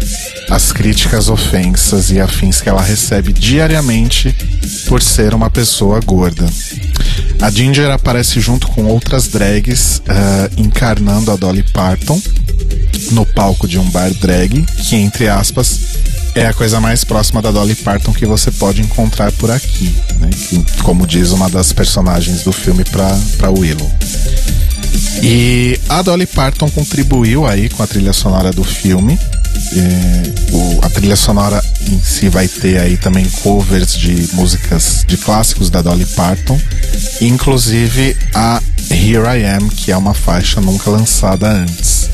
as 0.51 0.73
críticas, 0.73 1.29
ofensas 1.29 2.11
e 2.11 2.21
afins 2.21 2.61
que 2.61 2.69
ela 2.69 2.83
recebe 2.83 3.33
diariamente 3.33 4.35
por 4.87 5.03
ser 5.03 5.35
uma 5.35 5.51
pessoa 5.51 6.01
gorda. 6.01 6.47
A 7.41 7.51
Ginger 7.51 7.91
aparece 7.91 8.41
junto 8.41 8.69
com 8.69 8.85
outras 8.87 9.29
drags 9.29 9.99
uh, 9.99 10.61
encarnando 10.61 11.31
a 11.31 11.37
Dolly 11.37 11.63
Parton 11.73 12.21
no 13.13 13.25
palco 13.25 13.69
de 13.69 13.79
um 13.79 13.89
bar 13.91 14.13
drag, 14.15 14.65
que 14.65 14.97
entre 14.97 15.29
aspas 15.29 15.81
é 16.35 16.47
a 16.47 16.53
coisa 16.53 16.81
mais 16.81 17.05
próxima 17.05 17.41
da 17.41 17.51
Dolly 17.51 17.75
Parton 17.75 18.13
que 18.13 18.27
você 18.27 18.51
pode 18.51 18.81
encontrar 18.81 19.33
por 19.33 19.51
aqui, 19.51 19.95
né? 20.19 20.31
que, 20.31 20.83
como 20.83 21.07
diz 21.07 21.31
uma 21.31 21.49
das 21.49 21.73
personagens 21.73 22.43
do 22.43 22.53
filme 22.53 22.85
para 22.85 23.51
Willow. 23.51 23.91
E 25.23 25.79
a 25.89 26.03
Dolly 26.03 26.27
Parton 26.27 26.71
contribuiu 26.71 27.47
aí 27.47 27.69
com 27.69 27.83
a 27.83 27.87
trilha 27.87 28.13
sonora 28.13 28.53
do 28.53 28.63
filme. 28.63 29.19
É, 29.77 30.53
o, 30.53 30.79
a 30.83 30.89
trilha 30.89 31.17
sonora 31.17 31.63
em 31.89 32.01
si 32.01 32.29
vai 32.29 32.49
ter 32.49 32.79
aí 32.79 32.97
também 32.97 33.29
covers 33.43 33.97
de 33.97 34.29
músicas 34.35 35.05
de 35.07 35.17
clássicos 35.17 35.71
da 35.71 35.83
Dolly 35.83 36.07
Parton, 36.07 36.59
inclusive 37.21 38.17
a 38.35 38.63
Here 38.91 39.27
I 39.39 39.45
Am, 39.45 39.69
que 39.69 39.93
é 39.93 39.97
uma 39.97 40.15
faixa 40.15 40.61
nunca 40.61 40.91
lançada 40.91 41.49
antes. 41.49 42.09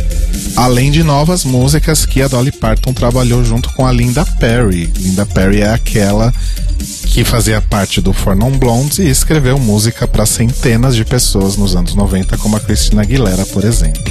Além 0.56 0.90
de 0.90 1.02
novas 1.02 1.44
músicas 1.44 2.04
que 2.04 2.22
a 2.22 2.28
Dolly 2.28 2.52
Parton 2.52 2.92
trabalhou 2.92 3.44
junto 3.44 3.72
com 3.74 3.86
a 3.86 3.92
Linda 3.92 4.24
Perry. 4.24 4.92
Linda 4.98 5.26
Perry 5.26 5.62
é 5.62 5.70
aquela 5.70 6.32
que 7.06 7.24
fazia 7.24 7.60
parte 7.60 8.00
do 8.00 8.12
For 8.12 8.34
Non 8.34 8.50
Blondes 8.50 8.98
e 8.98 9.08
escreveu 9.08 9.58
música 9.58 10.06
para 10.06 10.26
centenas 10.26 10.96
de 10.96 11.04
pessoas 11.04 11.56
nos 11.56 11.76
anos 11.76 11.94
90, 11.94 12.36
como 12.38 12.56
a 12.56 12.60
Christina 12.60 13.02
Aguilera, 13.02 13.46
por 13.46 13.64
exemplo. 13.64 14.02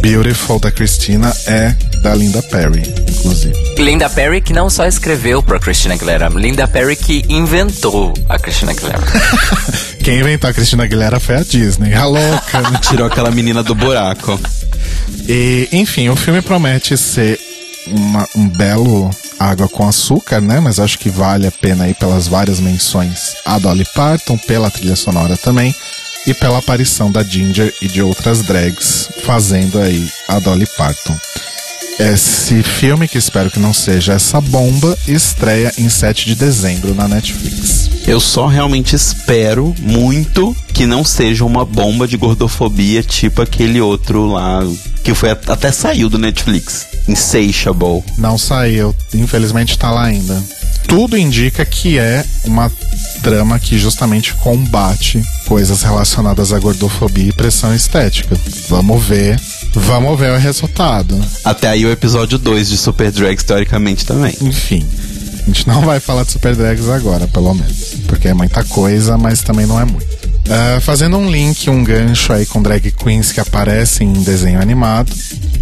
Beautiful 0.00 0.58
da 0.58 0.70
Christina 0.70 1.34
é 1.46 1.74
da 2.04 2.14
Linda 2.14 2.42
Perry, 2.42 2.82
inclusive. 3.08 3.54
Linda 3.78 4.10
Perry 4.10 4.42
que 4.42 4.52
não 4.52 4.68
só 4.68 4.84
escreveu 4.84 5.42
para 5.42 5.58
Christina 5.58 5.94
Aguilera, 5.94 6.28
Linda 6.28 6.68
Perry 6.68 6.96
que 6.96 7.24
inventou 7.30 8.12
a 8.28 8.38
Christina 8.38 8.72
Aguilera. 8.72 9.00
Quem 10.04 10.20
inventou 10.20 10.50
a 10.50 10.52
Christina 10.52 10.84
Aguilera 10.84 11.18
foi 11.18 11.36
a 11.36 11.42
Disney, 11.42 11.94
a 11.94 12.04
louca. 12.04 12.60
Né? 12.60 12.78
Tirou 12.86 13.06
aquela 13.06 13.30
menina 13.30 13.62
do 13.62 13.74
buraco. 13.74 14.38
E, 15.26 15.66
enfim, 15.72 16.10
o 16.10 16.16
filme 16.16 16.42
promete 16.42 16.94
ser 16.98 17.40
uma, 17.86 18.28
um 18.36 18.50
belo 18.50 19.10
água 19.38 19.66
com 19.66 19.88
açúcar, 19.88 20.42
né? 20.42 20.60
Mas 20.60 20.78
acho 20.78 20.98
que 20.98 21.08
vale 21.08 21.46
a 21.46 21.52
pena 21.52 21.84
aí 21.84 21.94
pelas 21.94 22.28
várias 22.28 22.60
menções 22.60 23.34
a 23.46 23.58
Dolly 23.58 23.86
Parton, 23.94 24.36
pela 24.36 24.70
trilha 24.70 24.94
sonora 24.94 25.38
também 25.38 25.74
e 26.26 26.34
pela 26.34 26.58
aparição 26.58 27.10
da 27.10 27.22
Ginger 27.22 27.74
e 27.80 27.88
de 27.88 28.02
outras 28.02 28.42
drags 28.42 29.08
fazendo 29.24 29.78
aí 29.78 30.06
a 30.28 30.38
Dolly 30.38 30.66
Parton. 30.66 31.18
Esse 31.98 32.60
filme, 32.62 33.06
que 33.06 33.16
espero 33.16 33.50
que 33.50 33.58
não 33.60 33.72
seja 33.72 34.14
essa 34.14 34.40
bomba, 34.40 34.98
estreia 35.06 35.72
em 35.78 35.88
7 35.88 36.26
de 36.26 36.34
dezembro 36.34 36.92
na 36.92 37.06
Netflix. 37.06 37.88
Eu 38.06 38.20
só 38.20 38.46
realmente 38.46 38.96
espero 38.96 39.74
muito 39.78 40.54
que 40.72 40.86
não 40.86 41.04
seja 41.04 41.44
uma 41.44 41.64
bomba 41.64 42.08
de 42.08 42.16
gordofobia 42.16 43.02
tipo 43.02 43.40
aquele 43.40 43.80
outro 43.80 44.26
lá 44.26 44.60
que 45.04 45.14
foi 45.14 45.30
até 45.30 45.70
saiu 45.70 46.08
do 46.08 46.18
Netflix, 46.18 46.86
Insatiable. 47.06 48.02
Não 48.18 48.36
saiu, 48.36 48.94
infelizmente 49.14 49.78
tá 49.78 49.90
lá 49.90 50.04
ainda. 50.04 50.42
Tudo 50.88 51.16
indica 51.16 51.64
que 51.64 51.98
é 51.98 52.24
uma 52.44 52.70
trama 53.22 53.58
que 53.58 53.78
justamente 53.78 54.34
combate 54.34 55.22
coisas 55.46 55.82
relacionadas 55.82 56.52
à 56.52 56.58
gordofobia 56.58 57.28
e 57.28 57.32
pressão 57.32 57.74
estética. 57.74 58.36
Vamos 58.68 59.04
ver 59.04 59.40
Vamos 59.74 60.18
ver 60.18 60.30
o 60.30 60.38
resultado. 60.38 61.20
Até 61.44 61.68
aí 61.68 61.84
o 61.84 61.90
episódio 61.90 62.38
2 62.38 62.68
de 62.68 62.76
Super 62.76 63.10
Drags, 63.10 63.44
teoricamente, 63.44 64.06
também. 64.06 64.34
Enfim. 64.40 64.86
A 65.42 65.46
gente 65.46 65.66
não 65.66 65.82
vai 65.82 66.00
falar 66.00 66.24
de 66.24 66.32
Super 66.32 66.54
Drags 66.54 66.88
agora, 66.88 67.26
pelo 67.28 67.52
menos. 67.52 67.94
Porque 68.06 68.28
é 68.28 68.34
muita 68.34 68.64
coisa, 68.64 69.18
mas 69.18 69.42
também 69.42 69.66
não 69.66 69.78
é 69.80 69.84
muito. 69.84 70.14
Uh, 70.44 70.80
fazendo 70.80 71.16
um 71.16 71.30
link, 71.30 71.68
um 71.70 71.82
gancho 71.82 72.32
aí 72.32 72.46
com 72.46 72.62
drag 72.62 72.90
queens 72.92 73.32
que 73.32 73.40
aparecem 73.40 74.08
em 74.08 74.22
desenho 74.22 74.60
animado. 74.60 75.12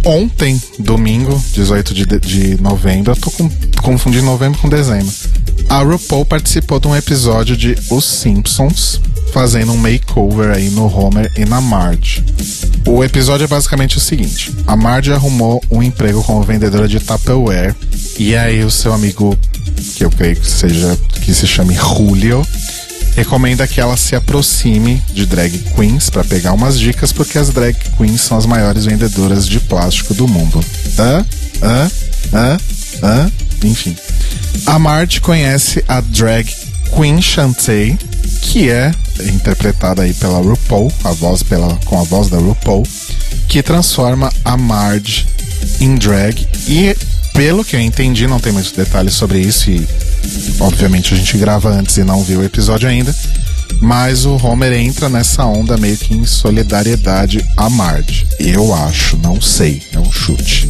Ontem, 0.05 0.61
domingo, 0.77 1.41
18 1.53 1.93
de, 1.93 2.05
de 2.19 2.61
novembro, 2.61 3.13
eu 3.13 3.15
tô 3.15 3.31
com, 3.31 3.49
confundindo 3.81 4.25
novembro 4.25 4.59
com 4.59 4.69
dezembro. 4.69 5.13
A 5.69 5.81
RuPaul 5.81 6.25
participou 6.25 6.79
de 6.79 6.87
um 6.87 6.95
episódio 6.95 7.57
de 7.57 7.75
Os 7.89 8.05
Simpsons, 8.05 9.01
fazendo 9.31 9.71
um 9.71 9.77
makeover 9.77 10.55
aí 10.55 10.69
no 10.69 10.85
Homer 10.85 11.31
e 11.35 11.45
na 11.45 11.59
Marge. 11.59 12.23
O 12.85 13.03
episódio 13.03 13.45
é 13.45 13.47
basicamente 13.47 13.97
o 13.97 13.99
seguinte: 13.99 14.53
a 14.67 14.75
Marge 14.75 15.11
arrumou 15.11 15.61
um 15.71 15.81
emprego 15.81 16.23
como 16.23 16.43
vendedora 16.43 16.87
de 16.87 16.99
Tupperware 16.99 17.75
e 18.19 18.35
aí 18.35 18.63
o 18.63 18.69
seu 18.69 18.93
amigo, 18.93 19.37
que 19.95 20.03
eu 20.05 20.11
creio 20.11 20.35
que 20.35 20.49
seja 20.49 20.97
que 21.21 21.33
se 21.33 21.47
chame 21.47 21.73
Julio, 21.73 22.45
recomenda 23.15 23.67
que 23.67 23.81
ela 23.81 23.97
se 23.97 24.15
aproxime 24.15 25.01
de 25.13 25.25
drag 25.25 25.57
queens 25.75 26.09
para 26.09 26.23
pegar 26.23 26.53
umas 26.53 26.79
dicas 26.79 27.11
porque 27.11 27.37
as 27.37 27.49
drag 27.49 27.75
queens 27.97 28.21
são 28.21 28.37
as 28.37 28.45
maiores 28.45 28.85
vendedoras 28.85 29.47
de 29.47 29.59
plástico 29.59 30.13
do 30.13 30.27
mundo. 30.27 30.63
Hã? 30.99 31.25
Hã? 31.61 31.91
Hã? 32.33 32.57
Hã? 33.01 33.31
Enfim. 33.63 33.95
A 34.65 34.79
Marge 34.79 35.19
conhece 35.21 35.83
a 35.87 36.01
drag 36.01 36.49
Queen 36.95 37.21
Shantae, 37.21 37.97
que 38.41 38.69
é 38.69 38.91
interpretada 39.33 40.03
aí 40.03 40.13
pela 40.13 40.39
RuPaul, 40.39 40.91
a 41.03 41.11
voz 41.11 41.43
pela, 41.43 41.75
com 41.85 41.99
a 41.99 42.03
voz 42.03 42.29
da 42.29 42.37
RuPaul, 42.37 42.83
que 43.47 43.61
transforma 43.63 44.31
a 44.45 44.55
Marge 44.55 45.27
em 45.79 45.95
drag 45.95 46.47
e 46.67 46.95
pelo 47.33 47.65
que 47.65 47.75
eu 47.75 47.79
entendi, 47.79 48.27
não 48.27 48.39
tem 48.39 48.53
muitos 48.53 48.71
detalhes 48.71 49.15
sobre 49.15 49.39
isso 49.39 49.71
e 49.71 49.87
obviamente 50.59 51.13
a 51.13 51.17
gente 51.17 51.37
grava 51.37 51.69
antes 51.69 51.97
e 51.97 52.03
não 52.03 52.23
viu 52.23 52.41
o 52.41 52.43
episódio 52.43 52.87
ainda, 52.87 53.13
mas 53.81 54.23
o 54.25 54.35
Homer 54.35 54.71
entra 54.73 55.09
nessa 55.09 55.43
onda 55.45 55.75
meio 55.77 55.97
que 55.97 56.13
em 56.13 56.25
solidariedade 56.25 57.43
a 57.57 57.69
Marge. 57.69 58.27
Eu 58.39 58.73
acho, 58.73 59.17
não 59.17 59.41
sei, 59.41 59.81
um 60.03 60.11
chute. 60.11 60.69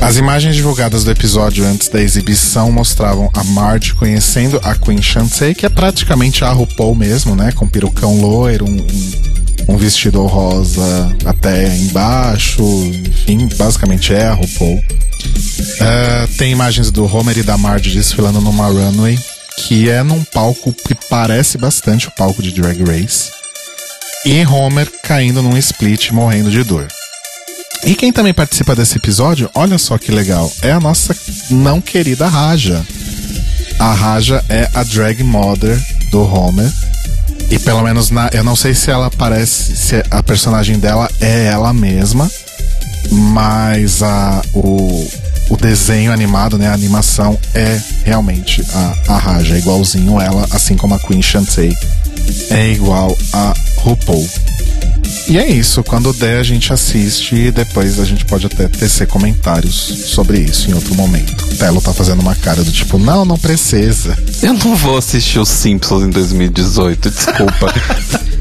As 0.00 0.16
imagens 0.16 0.54
divulgadas 0.54 1.04
do 1.04 1.10
episódio 1.10 1.64
antes 1.64 1.88
da 1.88 2.00
exibição 2.00 2.70
mostravam 2.70 3.28
a 3.34 3.42
Marge 3.44 3.94
conhecendo 3.94 4.60
a 4.62 4.74
Queen 4.74 5.02
Shantae, 5.02 5.54
que 5.54 5.66
é 5.66 5.68
praticamente 5.68 6.44
a 6.44 6.52
RuPaul 6.52 6.94
mesmo, 6.94 7.34
né? 7.34 7.52
Com 7.52 7.66
perucão 7.66 8.20
loiro, 8.20 8.64
um, 8.64 8.80
um, 8.80 9.74
um 9.74 9.76
vestido 9.76 10.24
rosa 10.24 11.16
até 11.24 11.76
embaixo, 11.76 12.62
enfim, 12.62 13.48
basicamente 13.56 14.14
é 14.14 14.24
a 14.24 14.34
RuPaul. 14.34 14.78
Uh, 14.78 16.28
tem 16.36 16.52
imagens 16.52 16.90
do 16.90 17.04
Homer 17.04 17.36
e 17.36 17.42
da 17.42 17.58
Marge 17.58 17.90
desfilando 17.90 18.40
numa 18.40 18.68
runway, 18.68 19.18
que 19.58 19.90
é 19.90 20.02
num 20.02 20.22
palco 20.22 20.72
que 20.72 20.94
parece 20.94 21.58
bastante 21.58 22.06
o 22.06 22.12
palco 22.12 22.42
de 22.42 22.52
Drag 22.52 22.82
Race. 22.84 23.30
E 24.24 24.44
Homer 24.46 24.88
caindo 25.02 25.42
num 25.42 25.56
split 25.56 26.12
morrendo 26.12 26.50
de 26.50 26.62
dor. 26.62 26.86
E 27.84 27.94
quem 27.94 28.12
também 28.12 28.34
participa 28.34 28.74
desse 28.74 28.96
episódio, 28.96 29.50
olha 29.54 29.78
só 29.78 29.96
que 29.96 30.10
legal, 30.10 30.52
é 30.62 30.72
a 30.72 30.80
nossa 30.80 31.16
não 31.50 31.80
querida 31.80 32.28
Raja. 32.28 32.84
a 33.78 33.92
Raja 33.92 34.44
é 34.48 34.68
a 34.74 34.82
drag 34.82 35.22
mother 35.22 35.78
do 36.10 36.20
Homer. 36.22 36.70
E 37.50 37.58
pelo 37.58 37.82
menos 37.82 38.10
na. 38.10 38.28
Eu 38.32 38.44
não 38.44 38.54
sei 38.54 38.74
se 38.74 38.90
ela 38.90 39.10
parece. 39.10 39.74
Se 39.74 40.04
a 40.10 40.22
personagem 40.22 40.78
dela 40.78 41.08
é 41.20 41.46
ela 41.46 41.72
mesma. 41.72 42.30
Mas 43.10 44.02
a, 44.02 44.42
o, 44.52 45.08
o 45.48 45.56
desenho 45.56 46.12
animado, 46.12 46.58
né? 46.58 46.68
A 46.68 46.74
animação 46.74 47.38
é 47.54 47.80
realmente 48.04 48.62
a, 48.74 49.14
a 49.14 49.16
Raja. 49.16 49.54
É 49.54 49.58
igualzinho 49.58 50.20
ela, 50.20 50.46
assim 50.50 50.76
como 50.76 50.94
a 50.94 50.98
Queen 50.98 51.22
Shantae 51.22 51.74
é 52.50 52.70
igual 52.72 53.16
a 53.32 53.54
RuPaul. 53.78 54.28
E 55.28 55.38
é 55.38 55.46
isso, 55.46 55.84
quando 55.84 56.12
der 56.12 56.38
a 56.38 56.42
gente 56.42 56.72
assiste 56.72 57.34
e 57.34 57.50
depois 57.50 58.00
a 58.00 58.04
gente 58.04 58.24
pode 58.24 58.46
até 58.46 58.66
tecer 58.66 59.06
comentários 59.06 59.74
sobre 60.06 60.38
isso 60.38 60.70
em 60.70 60.74
outro 60.74 60.94
momento. 60.94 61.46
Telo 61.56 61.80
tá 61.80 61.92
fazendo 61.92 62.20
uma 62.20 62.34
cara 62.34 62.64
do 62.64 62.72
tipo, 62.72 62.98
não, 62.98 63.24
não 63.24 63.36
precisa. 63.36 64.16
Eu 64.42 64.54
não 64.54 64.74
vou 64.74 64.96
assistir 64.96 65.38
os 65.38 65.48
Simpsons 65.48 66.04
em 66.04 66.10
2018, 66.10 67.10
desculpa. 67.10 67.74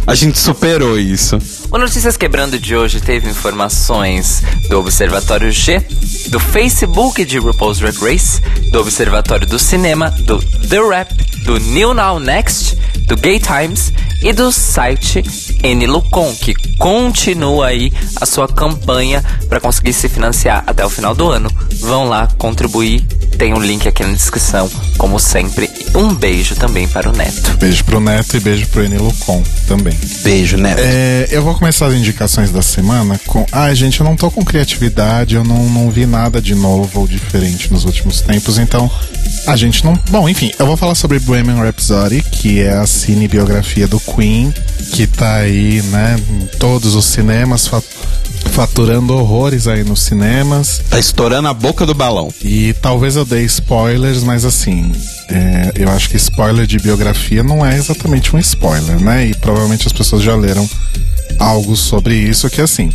a 0.07 0.15
gente 0.15 0.39
superou 0.39 0.97
isso. 0.97 1.37
O 1.69 1.77
Notícias 1.77 2.15
Quebrando 2.15 2.57
de 2.57 2.75
hoje 2.75 3.01
teve 3.01 3.29
informações 3.29 4.41
do 4.69 4.79
Observatório 4.79 5.51
G, 5.51 5.85
do 6.29 6.39
Facebook 6.39 7.25
de 7.25 7.37
RuPaul's 7.37 7.79
Drag 7.79 7.97
Race, 7.97 8.41
do 8.71 8.79
Observatório 8.79 9.45
do 9.45 9.59
Cinema, 9.59 10.09
do 10.09 10.39
The 10.39 10.79
Rap, 10.79 11.13
do 11.43 11.59
New 11.59 11.93
Now 11.93 12.19
Next, 12.19 12.77
do 13.07 13.15
Gay 13.15 13.39
Times 13.39 13.93
e 14.21 14.33
do 14.33 14.51
site 14.51 15.23
Nlucon, 15.63 16.35
que 16.35 16.53
continua 16.77 17.67
aí 17.67 17.91
a 18.19 18.25
sua 18.25 18.47
campanha 18.47 19.23
para 19.47 19.59
conseguir 19.59 19.93
se 19.93 20.09
financiar 20.09 20.63
até 20.67 20.85
o 20.85 20.89
final 20.89 21.15
do 21.15 21.29
ano. 21.29 21.49
Vão 21.79 22.05
lá 22.05 22.27
contribuir, 22.37 23.01
tem 23.37 23.53
um 23.53 23.59
link 23.59 23.87
aqui 23.87 24.03
na 24.03 24.11
descrição, 24.11 24.69
como 24.97 25.19
sempre. 25.19 25.69
Um 25.95 26.13
beijo 26.13 26.55
também 26.55 26.87
para 26.87 27.09
o 27.09 27.15
Neto. 27.15 27.55
Beijo 27.57 27.83
pro 27.85 27.99
Neto 27.99 28.37
e 28.37 28.39
beijo 28.39 28.67
pro 28.67 28.87
Nlucon 28.87 29.43
também. 29.67 29.97
Beijo, 30.23 30.57
Neto. 30.57 30.81
É, 30.83 31.27
eu 31.31 31.41
vou 31.41 31.55
começar 31.55 31.87
as 31.87 31.93
indicações 31.93 32.51
da 32.51 32.61
semana 32.61 33.19
com. 33.25 33.45
Ai, 33.51 33.73
gente, 33.75 33.99
eu 33.99 34.05
não 34.05 34.15
tô 34.15 34.29
com 34.29 34.43
criatividade, 34.43 35.35
eu 35.35 35.43
não, 35.43 35.69
não 35.69 35.89
vi 35.89 36.05
nada 36.05 36.41
de 36.41 36.55
novo 36.55 37.01
ou 37.01 37.07
diferente 37.07 37.71
nos 37.71 37.85
últimos 37.85 38.21
tempos, 38.21 38.57
então 38.57 38.91
a 39.45 39.55
gente 39.55 39.83
não. 39.85 39.93
Bom, 40.09 40.27
enfim, 40.27 40.51
eu 40.59 40.65
vou 40.65 40.75
falar 40.75 40.95
sobre 40.95 41.19
Bohemian 41.19 41.61
Rhapsody, 41.61 42.21
que 42.21 42.61
é 42.61 42.73
a 42.73 42.85
cinebiografia 42.97 43.87
do 43.87 43.99
Queen, 43.99 44.53
que 44.91 45.05
tá 45.05 45.35
aí, 45.35 45.81
né, 45.83 46.15
em 46.29 46.57
todos 46.57 46.95
os 46.95 47.05
cinemas, 47.05 47.69
faturando 48.51 49.13
horrores 49.13 49.67
aí 49.67 49.83
nos 49.83 50.01
cinemas. 50.01 50.81
Tá 50.89 50.99
estourando 50.99 51.47
a 51.47 51.53
boca 51.53 51.85
do 51.85 51.93
balão. 51.93 52.33
E 52.43 52.73
talvez 52.81 53.15
eu 53.15 53.23
dei 53.23 53.45
spoilers, 53.45 54.23
mas 54.23 54.45
assim, 54.45 54.91
é, 55.29 55.71
eu 55.75 55.89
acho 55.89 56.09
que 56.09 56.17
spoiler 56.17 56.65
de 56.65 56.79
biografia 56.79 57.43
não 57.43 57.65
é 57.65 57.75
exatamente 57.77 58.35
um 58.35 58.39
spoiler, 58.39 58.99
né? 58.99 59.27
E 59.27 59.35
provavelmente 59.35 59.87
as 59.87 59.93
pessoas 59.93 60.23
já 60.23 60.35
leram 60.35 60.67
algo 61.39 61.75
sobre 61.75 62.15
isso, 62.15 62.49
que 62.49 62.61
assim. 62.61 62.89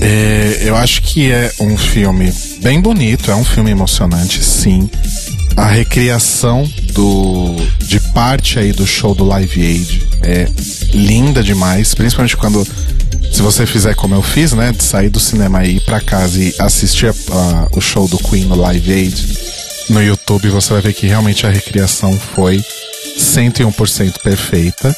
É, 0.00 0.62
eu 0.64 0.74
acho 0.74 1.00
que 1.02 1.30
é 1.30 1.52
um 1.60 1.76
filme 1.76 2.32
bem 2.60 2.80
bonito, 2.80 3.30
é 3.30 3.36
um 3.36 3.44
filme 3.44 3.70
emocionante, 3.70 4.42
sim. 4.42 4.90
A 5.56 5.66
recriação 5.66 6.68
do 6.92 7.56
de 7.80 8.00
parte 8.12 8.58
aí 8.58 8.72
do 8.72 8.86
show 8.86 9.14
do 9.14 9.24
Live 9.24 9.60
Aid 9.60 10.08
é 10.22 10.46
linda 10.94 11.42
demais, 11.42 11.94
principalmente 11.94 12.36
quando 12.36 12.66
se 13.32 13.40
você 13.40 13.66
fizer 13.66 13.94
como 13.94 14.14
eu 14.14 14.22
fiz, 14.22 14.52
né, 14.52 14.72
de 14.72 14.82
sair 14.82 15.08
do 15.08 15.18
cinema 15.18 15.64
e 15.64 15.76
ir 15.76 15.80
para 15.80 16.00
casa 16.00 16.38
e 16.38 16.54
assistir 16.58 17.06
a, 17.06 17.10
a, 17.10 17.68
o 17.76 17.80
show 17.80 18.06
do 18.06 18.18
Queen 18.18 18.44
no 18.44 18.56
Live 18.56 18.92
Aid 18.92 19.38
no 19.88 20.02
YouTube, 20.02 20.48
você 20.48 20.72
vai 20.72 20.82
ver 20.82 20.92
que 20.92 21.06
realmente 21.06 21.46
a 21.46 21.50
recriação 21.50 22.18
foi 22.34 22.64
101% 23.18 24.20
perfeita. 24.22 24.94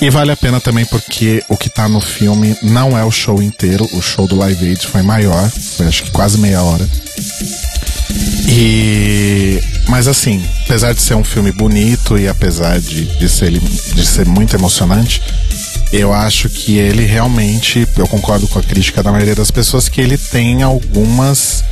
E 0.00 0.10
vale 0.10 0.30
a 0.30 0.36
pena 0.36 0.60
também 0.60 0.84
porque 0.84 1.42
o 1.48 1.56
que 1.56 1.70
tá 1.70 1.88
no 1.88 2.02
filme 2.02 2.54
não 2.62 2.98
é 2.98 3.02
o 3.02 3.10
show 3.10 3.42
inteiro, 3.42 3.88
o 3.94 4.02
show 4.02 4.26
do 4.26 4.36
Live 4.36 4.68
Aid 4.68 4.86
foi 4.86 5.00
maior, 5.00 5.48
foi 5.50 5.86
acho 5.86 6.04
que 6.04 6.10
quase 6.10 6.36
meia 6.38 6.62
hora. 6.62 6.86
E 8.48 9.58
mas 9.88 10.08
assim, 10.08 10.44
apesar 10.64 10.92
de 10.92 11.00
ser 11.00 11.14
um 11.14 11.24
filme 11.24 11.52
bonito 11.52 12.18
e 12.18 12.28
apesar 12.28 12.80
de, 12.80 13.04
de, 13.18 13.28
ser, 13.28 13.52
de 13.52 14.06
ser 14.06 14.26
muito 14.26 14.54
emocionante, 14.54 15.22
eu 15.92 16.12
acho 16.12 16.48
que 16.48 16.76
ele 16.78 17.04
realmente, 17.04 17.86
eu 17.96 18.08
concordo 18.08 18.48
com 18.48 18.58
a 18.58 18.62
crítica 18.62 19.02
da 19.02 19.12
maioria 19.12 19.34
das 19.34 19.50
pessoas, 19.50 19.88
que 19.88 20.00
ele 20.00 20.18
tem 20.18 20.62
algumas 20.62 21.64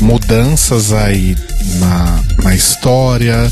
mudanças 0.00 0.92
aí 0.92 1.36
na, 1.78 2.22
na 2.42 2.54
história, 2.54 3.50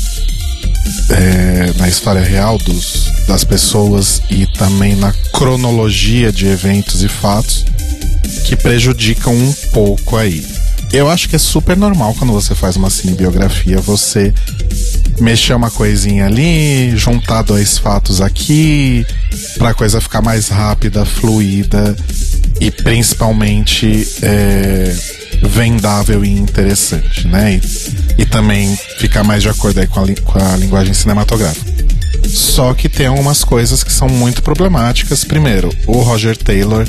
é, 1.09 1.73
na 1.77 1.89
história 1.89 2.21
real 2.21 2.57
dos, 2.59 3.11
das 3.27 3.43
pessoas 3.43 4.21
e 4.29 4.45
também 4.45 4.95
na 4.95 5.11
cronologia 5.33 6.31
de 6.31 6.47
eventos 6.47 7.03
e 7.03 7.07
fatos 7.07 7.65
que 8.45 8.55
prejudicam 8.55 9.33
um 9.33 9.53
pouco 9.71 10.15
aí. 10.15 10.45
Eu 10.93 11.09
acho 11.09 11.27
que 11.27 11.35
é 11.35 11.39
super 11.39 11.75
normal 11.75 12.13
quando 12.13 12.31
você 12.31 12.53
faz 12.53 12.75
uma 12.75 12.91
cinebiografia 12.91 13.81
você 13.81 14.31
mexer 15.19 15.55
uma 15.55 15.71
coisinha 15.71 16.27
ali, 16.27 16.95
juntar 16.95 17.41
dois 17.41 17.79
fatos 17.79 18.21
aqui, 18.21 19.03
pra 19.57 19.73
coisa 19.73 19.99
ficar 19.99 20.21
mais 20.21 20.49
rápida, 20.49 21.03
fluida 21.03 21.95
e 22.61 22.69
principalmente 22.69 24.07
é, 24.21 24.95
vendável 25.41 26.23
e 26.23 26.29
interessante, 26.29 27.27
né? 27.27 27.55
E, 27.55 28.21
e, 28.21 28.25
também 28.27 28.75
ficar 28.99 29.23
mais 29.23 29.41
de 29.41 29.49
acordo 29.49 29.79
aí 29.79 29.87
com 29.87 29.99
a, 29.99 30.05
com 30.23 30.37
a 30.37 30.55
linguagem 30.57 30.93
cinematográfica. 30.93 31.73
Só 32.27 32.71
que 32.73 32.87
tem 32.87 33.07
algumas 33.07 33.43
coisas 33.43 33.83
que 33.83 33.91
são 33.91 34.07
muito 34.07 34.43
problemáticas. 34.43 35.23
Primeiro, 35.23 35.69
o 35.87 36.01
Roger 36.01 36.37
Taylor 36.37 36.87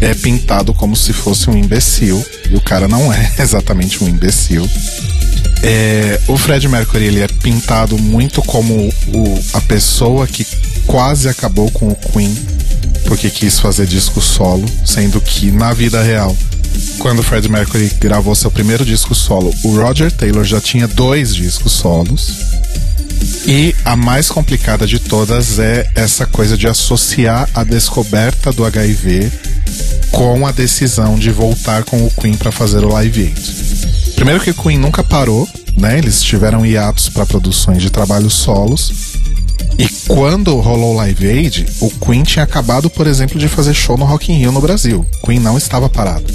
é 0.00 0.14
pintado 0.14 0.72
como 0.74 0.96
se 0.96 1.12
fosse 1.12 1.50
um 1.50 1.56
imbecil. 1.56 2.24
E 2.50 2.56
o 2.56 2.60
cara 2.60 2.88
não 2.88 3.12
é 3.12 3.32
exatamente 3.38 4.02
um 4.02 4.08
imbecil. 4.08 4.68
É, 5.62 6.20
o 6.28 6.36
Fred 6.36 6.68
Mercury 6.68 7.06
ele 7.06 7.20
é 7.20 7.26
pintado 7.26 7.98
muito 7.98 8.40
como 8.42 8.74
o, 8.74 9.44
a 9.54 9.60
pessoa 9.60 10.26
que 10.26 10.46
quase 10.86 11.28
acabou 11.28 11.70
com 11.70 11.88
o 11.88 11.96
Queen 11.96 12.32
porque 13.08 13.30
quis 13.30 13.58
fazer 13.58 13.86
disco 13.86 14.20
solo, 14.20 14.66
sendo 14.84 15.18
que 15.18 15.50
na 15.50 15.72
vida 15.72 16.02
real, 16.02 16.36
quando 16.98 17.20
o 17.20 17.22
Fred 17.22 17.48
Mercury 17.48 17.90
gravou 17.98 18.34
seu 18.34 18.50
primeiro 18.50 18.84
disco 18.84 19.14
solo, 19.14 19.52
o 19.64 19.76
Roger 19.76 20.12
Taylor 20.12 20.44
já 20.44 20.60
tinha 20.60 20.86
dois 20.86 21.34
discos 21.34 21.72
solos. 21.72 22.36
E 23.46 23.74
a 23.84 23.96
mais 23.96 24.28
complicada 24.28 24.86
de 24.86 24.98
todas 24.98 25.58
é 25.58 25.90
essa 25.94 26.26
coisa 26.26 26.56
de 26.56 26.68
associar 26.68 27.48
a 27.54 27.64
descoberta 27.64 28.52
do 28.52 28.64
HIV 28.64 29.32
com 30.10 30.46
a 30.46 30.52
decisão 30.52 31.18
de 31.18 31.30
voltar 31.30 31.84
com 31.84 32.04
o 32.04 32.10
Queen 32.10 32.34
para 32.34 32.50
fazer 32.50 32.84
o 32.84 32.88
Live 32.88 33.22
Aid. 33.22 34.14
Primeiro 34.14 34.40
que 34.40 34.50
o 34.50 34.54
Queen 34.54 34.78
nunca 34.78 35.04
parou, 35.04 35.48
né? 35.76 35.98
Eles 35.98 36.22
tiveram 36.22 36.66
hiatos 36.66 37.08
para 37.08 37.24
produções 37.24 37.80
de 37.82 37.90
trabalhos 37.90 38.34
solos. 38.34 38.92
E 39.78 39.88
quando 40.08 40.58
rolou 40.58 40.94
o 40.94 40.96
Live 40.96 41.28
Aid, 41.28 41.66
o 41.80 41.90
Queen 41.90 42.24
tinha 42.24 42.44
acabado, 42.44 42.90
por 42.90 43.06
exemplo, 43.06 43.38
de 43.38 43.46
fazer 43.48 43.74
show 43.74 43.96
no 43.96 44.04
Rock 44.04 44.32
in 44.32 44.38
Rio 44.38 44.50
no 44.50 44.60
Brasil. 44.60 45.06
O 45.22 45.26
Queen 45.26 45.38
não 45.38 45.56
estava 45.56 45.88
parado. 45.88 46.26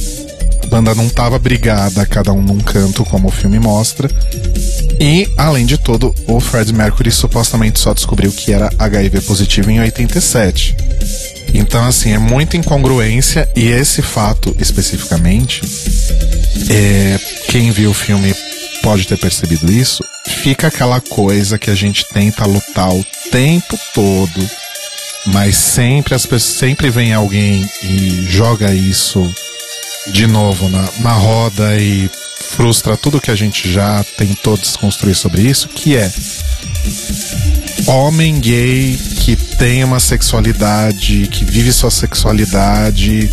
A 0.64 0.68
banda 0.68 0.96
não 0.96 1.08
estava 1.08 1.38
brigada, 1.38 2.06
cada 2.06 2.32
um 2.32 2.42
num 2.42 2.60
canto, 2.60 3.04
como 3.04 3.28
o 3.28 3.32
filme 3.32 3.60
mostra. 3.60 4.10
E, 4.98 5.30
além 5.36 5.66
de 5.66 5.78
tudo, 5.78 6.16
o 6.26 6.40
Fred 6.40 6.72
Mercury 6.72 7.12
supostamente 7.12 7.80
só 7.80 7.94
descobriu 7.94 8.32
que 8.32 8.54
era 8.54 8.72
HIV 8.80 9.22
positivo 9.22 9.70
em 9.70 9.82
87. 9.82 10.76
Então, 11.54 11.86
assim, 11.86 12.14
é 12.14 12.18
muita 12.18 12.58
incongruência 12.58 13.48
e 13.56 13.68
esse 13.68 14.02
fato 14.02 14.56
especificamente, 14.60 15.62
é, 16.70 17.20
quem 17.48 17.72
viu 17.72 17.92
o 17.92 17.94
filme 17.94 18.34
pode 18.82 19.08
ter 19.08 19.18
percebido 19.18 19.72
isso. 19.72 20.04
Fica 20.28 20.68
aquela 20.68 21.00
coisa 21.00 21.60
que 21.60 21.70
a 21.70 21.76
gente 21.76 22.06
tenta 22.10 22.46
lutar 22.46 22.94
o 22.94 23.06
tempo 23.32 23.80
todo, 23.94 24.50
mas 25.28 25.56
sempre 25.56 26.16
as 26.16 26.26
pessoas, 26.26 26.56
sempre 26.56 26.90
vem 26.90 27.14
alguém 27.14 27.70
e 27.84 28.26
joga 28.28 28.74
isso 28.74 29.34
de 30.12 30.28
novo 30.28 30.68
na, 30.70 30.90
na 31.00 31.14
roda 31.14 31.78
e 31.80 32.10
frustra 32.58 32.98
tudo 32.98 33.22
que 33.22 33.32
a 33.32 33.36
gente 33.36 33.72
já 33.72 34.04
tentou 34.18 34.58
desconstruir 34.58 35.16
sobre 35.16 35.42
isso, 35.44 35.70
que 35.70 35.96
é 35.96 36.12
homem 37.88 38.40
gay 38.40 39.00
que 39.24 39.38
tem 39.38 39.86
uma 39.86 40.02
sexualidade, 40.02 41.30
que 41.32 41.46
vive 41.46 41.72
sua 41.72 41.90
sexualidade, 41.90 43.30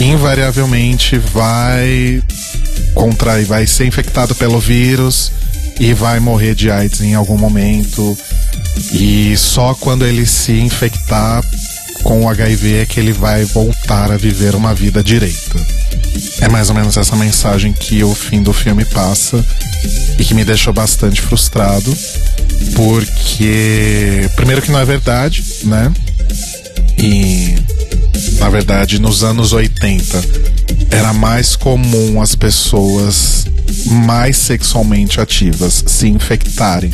invariavelmente 0.00 1.18
vai 1.18 2.22
contrair, 2.94 3.44
vai 3.44 3.66
ser 3.66 3.84
infectado 3.84 4.34
pelo 4.34 4.58
vírus 4.58 5.30
e 5.78 5.92
vai 5.92 6.18
morrer 6.18 6.54
de 6.54 6.70
AIDS 6.70 7.02
em 7.02 7.14
algum 7.14 7.36
momento. 7.36 8.16
E 8.94 9.36
só 9.36 9.74
quando 9.74 10.06
ele 10.06 10.24
se 10.24 10.52
infectar 10.52 11.44
com 12.02 12.24
o 12.24 12.28
HIV 12.28 12.82
é 12.82 12.86
que 12.86 13.00
ele 13.00 13.12
vai 13.12 13.44
voltar 13.44 14.10
a 14.10 14.16
viver 14.16 14.54
uma 14.54 14.74
vida 14.74 15.02
direita. 15.02 15.58
é 16.40 16.48
mais 16.48 16.68
ou 16.68 16.74
menos 16.74 16.96
essa 16.96 17.16
mensagem 17.16 17.72
que 17.72 18.02
o 18.04 18.14
fim 18.14 18.42
do 18.42 18.52
filme 18.52 18.84
passa 18.84 19.44
e 20.18 20.24
que 20.24 20.34
me 20.34 20.44
deixou 20.44 20.72
bastante 20.72 21.20
frustrado, 21.20 21.96
porque 22.74 24.28
primeiro 24.36 24.62
que 24.62 24.70
não 24.70 24.78
é 24.78 24.84
verdade, 24.84 25.44
né? 25.64 25.92
E 26.98 27.56
na 28.38 28.48
verdade, 28.48 28.98
nos 28.98 29.22
anos 29.22 29.52
80 29.52 30.24
era 30.90 31.12
mais 31.12 31.56
comum 31.56 32.20
as 32.20 32.34
pessoas 32.34 33.46
mais 33.86 34.36
sexualmente 34.36 35.20
ativas 35.20 35.84
se 35.86 36.08
infectarem 36.08 36.92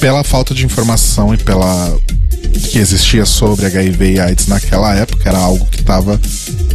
pela 0.00 0.22
falta 0.22 0.54
de 0.54 0.64
informação 0.64 1.34
e 1.34 1.36
pela 1.36 1.96
que 2.70 2.78
existia 2.78 3.24
sobre 3.24 3.66
HIV 3.66 4.12
e 4.12 4.20
AIDS 4.20 4.46
naquela 4.46 4.94
época, 4.94 5.28
era 5.28 5.38
algo 5.38 5.66
que 5.66 5.80
estava 5.80 6.20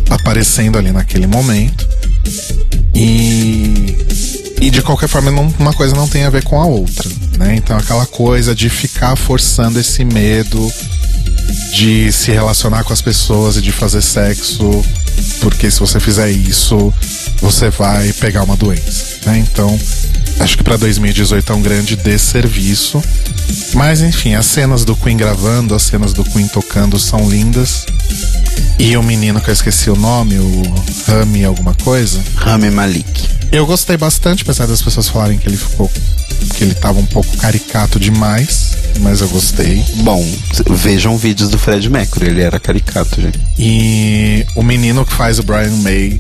aparecendo 0.10 0.78
ali 0.78 0.92
naquele 0.92 1.28
momento. 1.28 1.88
E, 2.94 3.98
e 4.62 4.70
de 4.70 4.82
qualquer 4.82 5.08
forma, 5.08 5.32
não, 5.32 5.54
uma 5.60 5.74
coisa 5.74 5.96
não 5.96 6.08
tem 6.08 6.24
a 6.24 6.30
ver 6.30 6.44
com 6.44 6.60
a 6.60 6.65
outra, 6.65 7.10
né? 7.38 7.56
Então 7.56 7.78
aquela 7.78 8.06
coisa 8.06 8.54
de 8.54 8.70
ficar 8.70 9.15
forçando 9.15 9.80
esse 9.80 10.04
medo 10.04 10.72
de 11.74 12.12
se 12.12 12.32
relacionar 12.32 12.84
com 12.84 12.94
as 12.94 13.02
pessoas 13.02 13.58
e 13.58 13.62
de 13.62 13.72
fazer 13.72 14.02
sexo, 14.02 14.84
porque 15.42 15.70
se 15.72 15.80
você 15.80 16.00
fizer 16.00 16.30
isso, 16.30 16.94
você 17.42 17.70
vai 17.70 18.12
pegar 18.13 18.44
uma 18.44 18.56
doença, 18.56 19.18
né? 19.26 19.39
Então, 19.39 19.80
acho 20.39 20.58
que 20.58 20.63
para 20.63 20.78
2018 20.78 21.52
é 21.52 21.56
um 21.56 21.62
grande 21.62 21.96
desserviço. 21.96 23.02
Mas 23.74 24.02
enfim, 24.02 24.36
as 24.36 24.46
cenas 24.46 24.84
do 24.86 24.96
Queen 24.96 25.18
gravando, 25.18 25.76
as 25.76 25.84
cenas 25.84 26.13
do 26.13 26.24
Queen 26.24 26.48
tocando 26.48 27.00
são 27.00 27.30
lindas. 27.30 27.86
E 28.78 28.96
o 28.96 29.04
menino 29.04 29.42
que 29.42 29.50
eu 29.50 29.54
esqueci 29.54 29.89
o 29.89 29.96
nome, 29.96 30.38
o 30.38 30.62
Rami 31.08 31.44
alguma 31.44 31.74
coisa. 31.74 32.22
Rami 32.36 32.70
Malik. 32.70 33.30
Eu 33.52 33.65
gostei 33.65 33.98
bastante, 33.98 34.44
apesar 34.44 34.68
das 34.68 34.82
pessoas 34.82 35.10
falarem 35.10 35.38
que 35.38 35.48
ele 35.48 35.58
ficou. 35.58 35.92
que 36.56 36.63
ele 36.63 36.74
tava 36.74 37.00
um 37.00 37.06
pouco 37.06 37.36
caricato 37.38 38.00
demais, 38.00 38.78
mas 39.00 39.22
eu 39.22 39.28
gostei. 39.28 39.84
Bom, 39.98 40.26
vejam 40.70 41.18
vídeos 41.18 41.50
do 41.50 41.58
Fred 41.58 41.89
Mercury, 41.89 42.28
ele 42.28 42.42
era 42.42 42.60
caricato, 42.60 43.20
gente. 43.20 43.39
E 43.58 44.46
o 44.56 44.63
menino 44.63 45.06
que 45.06 45.13
faz 45.13 45.39
o 45.39 45.44
Brian 45.44 45.76
May. 45.78 46.20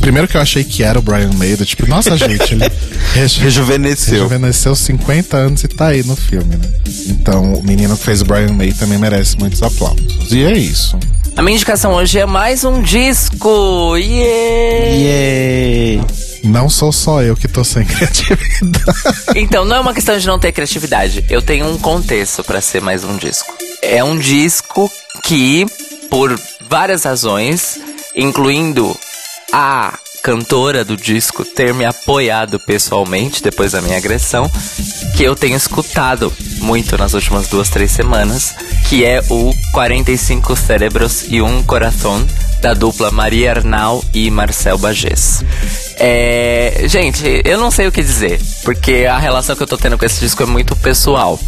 Primeiro 0.00 0.26
que 0.26 0.36
eu 0.36 0.40
achei 0.40 0.64
que 0.64 0.82
era 0.82 0.98
o 0.98 1.02
Brian 1.02 1.30
May, 1.34 1.56
do 1.56 1.64
tipo, 1.64 1.86
nossa 1.86 2.16
gente, 2.16 2.54
ele 2.54 2.64
reju 3.14 3.40
Rejuvenesceu. 3.40 4.14
rejuvenesceu 4.14 4.74
50 4.74 5.36
anos 5.36 5.62
e 5.64 5.68
tá 5.68 5.88
aí 5.88 6.02
no 6.02 6.16
filme, 6.16 6.56
né? 6.56 6.68
Então 7.08 7.54
o 7.54 7.62
menino 7.62 7.96
que 7.96 8.04
fez 8.04 8.22
o 8.22 8.24
Brian 8.24 8.52
May 8.52 8.72
também 8.72 8.98
merece 8.98 9.38
muitos 9.38 9.62
aplausos. 9.62 10.32
E 10.32 10.42
é 10.44 10.52
isso. 10.52 10.98
A 11.36 11.42
minha 11.42 11.54
indicação 11.54 11.92
hoje 11.92 12.18
é 12.18 12.26
mais 12.26 12.64
um 12.64 12.82
disco! 12.82 13.96
Yeah! 13.96 14.96
Yay! 14.96 16.00
Não 16.44 16.68
sou 16.68 16.90
só 16.90 17.22
eu 17.22 17.36
que 17.36 17.46
tô 17.46 17.62
sem 17.62 17.84
criatividade. 17.86 18.94
Então, 19.36 19.64
não 19.64 19.76
é 19.76 19.80
uma 19.80 19.94
questão 19.94 20.18
de 20.18 20.26
não 20.26 20.38
ter 20.38 20.52
criatividade. 20.52 21.24
Eu 21.30 21.40
tenho 21.40 21.66
um 21.66 21.78
contexto 21.78 22.42
pra 22.42 22.60
ser 22.60 22.80
mais 22.80 23.04
um 23.04 23.16
disco. 23.16 23.52
É 23.82 24.02
um 24.02 24.18
disco 24.18 24.90
que, 25.22 25.66
por 26.10 26.38
várias 26.68 27.04
razões, 27.04 27.78
incluindo 28.16 28.96
a 29.52 29.98
cantora 30.22 30.84
do 30.84 30.96
disco 30.96 31.44
ter 31.44 31.72
me 31.72 31.84
apoiado 31.84 32.60
pessoalmente 32.60 33.42
depois 33.42 33.72
da 33.72 33.80
minha 33.80 33.96
agressão, 33.96 34.50
que 35.16 35.22
eu 35.22 35.34
tenho 35.34 35.56
escutado 35.56 36.32
muito 36.58 36.96
nas 36.98 37.14
últimas 37.14 37.48
duas, 37.48 37.70
três 37.70 37.90
semanas, 37.90 38.54
que 38.88 39.04
é 39.04 39.22
o 39.30 39.54
45 39.72 40.54
Cérebros 40.56 41.24
e 41.28 41.40
um 41.40 41.62
Coração 41.62 42.24
da 42.60 42.74
dupla 42.74 43.10
Maria 43.10 43.50
Arnal 43.50 44.04
e 44.12 44.30
Marcel 44.30 44.78
Bagés. 44.78 45.44
É, 45.96 46.84
gente, 46.86 47.42
eu 47.44 47.58
não 47.58 47.70
sei 47.70 47.86
o 47.86 47.92
que 47.92 48.02
dizer, 48.02 48.40
porque 48.64 49.06
a 49.10 49.18
relação 49.18 49.56
que 49.56 49.62
eu 49.62 49.66
tô 49.66 49.76
tendo 49.76 49.96
com 49.96 50.04
esse 50.04 50.20
disco 50.20 50.42
é 50.42 50.46
muito 50.46 50.76
pessoal. 50.76 51.38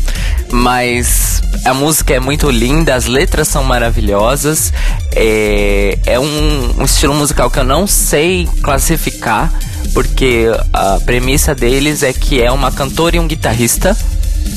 Mas 0.51 1.43
a 1.65 1.73
música 1.73 2.15
é 2.15 2.21
muito 2.21 2.51
linda, 2.51 2.95
as 2.95 3.07
letras 3.07 3.49
são 3.49 3.63
maravilhosas. 3.65 4.73
É, 5.15 5.99
é 6.07 6.19
um, 6.19 6.81
um 6.81 6.85
estilo 6.85 7.15
musical 7.15 7.51
que 7.51 7.59
eu 7.59 7.65
não 7.65 7.87
sei 7.87 8.49
classificar, 8.63 9.53
porque 9.95 10.47
a 10.73 10.99
premissa 11.05 11.55
deles 11.55 12.03
é 12.03 12.13
que 12.13 12.43
é 12.43 12.51
uma 12.51 12.73
cantora 12.73 13.17
e 13.17 13.21
um 13.21 13.27
guitarrista. 13.27 13.97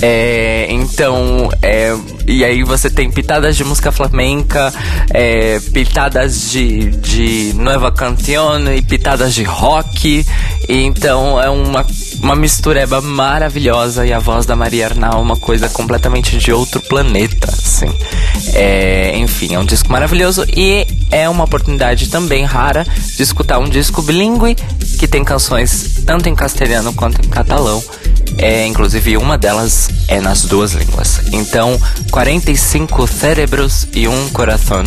É, 0.01 0.67
então, 0.69 1.49
é, 1.61 1.95
e 2.27 2.43
aí 2.43 2.63
você 2.63 2.89
tem 2.89 3.09
pitadas 3.09 3.55
de 3.55 3.63
música 3.63 3.91
flamenca, 3.91 4.73
é, 5.09 5.59
pitadas 5.71 6.51
de, 6.51 6.91
de 6.91 7.53
Nueva 7.55 7.91
Canción 7.91 8.73
e 8.75 8.81
pitadas 8.81 9.33
de 9.33 9.43
rock. 9.43 10.25
E 10.67 10.83
então 10.83 11.41
é 11.41 11.49
uma, 11.49 11.85
uma 12.21 12.35
mistureba 12.35 12.99
maravilhosa 13.01 14.05
e 14.05 14.11
a 14.11 14.19
voz 14.19 14.45
da 14.45 14.55
Maria 14.55 14.87
Arnal 14.87 15.21
uma 15.21 15.37
coisa 15.37 15.69
completamente 15.69 16.37
de 16.37 16.51
outro 16.51 16.81
planeta, 16.81 17.47
assim. 17.51 17.91
É, 18.53 19.17
enfim, 19.17 19.53
é 19.55 19.59
um 19.59 19.65
disco 19.65 19.91
maravilhoso 19.91 20.45
e 20.55 20.85
é 21.11 21.29
uma 21.29 21.43
oportunidade 21.43 22.09
também 22.09 22.43
rara 22.43 22.85
de 23.15 23.23
escutar 23.23 23.59
um 23.59 23.69
disco 23.69 24.01
bilíngue 24.01 24.55
que 24.99 25.07
tem 25.07 25.23
canções 25.23 26.01
tanto 26.05 26.27
em 26.27 26.35
castelhano 26.35 26.93
quanto 26.93 27.25
em 27.25 27.29
catalão. 27.29 27.83
É, 28.37 28.65
inclusive 28.67 29.15
uma 29.17 29.37
delas 29.37 29.89
é 30.07 30.19
nas 30.19 30.43
duas 30.43 30.73
línguas. 30.73 31.21
Então, 31.31 31.79
45 32.11 33.07
cérebros 33.07 33.87
e 33.93 34.07
um 34.07 34.29
coração 34.29 34.83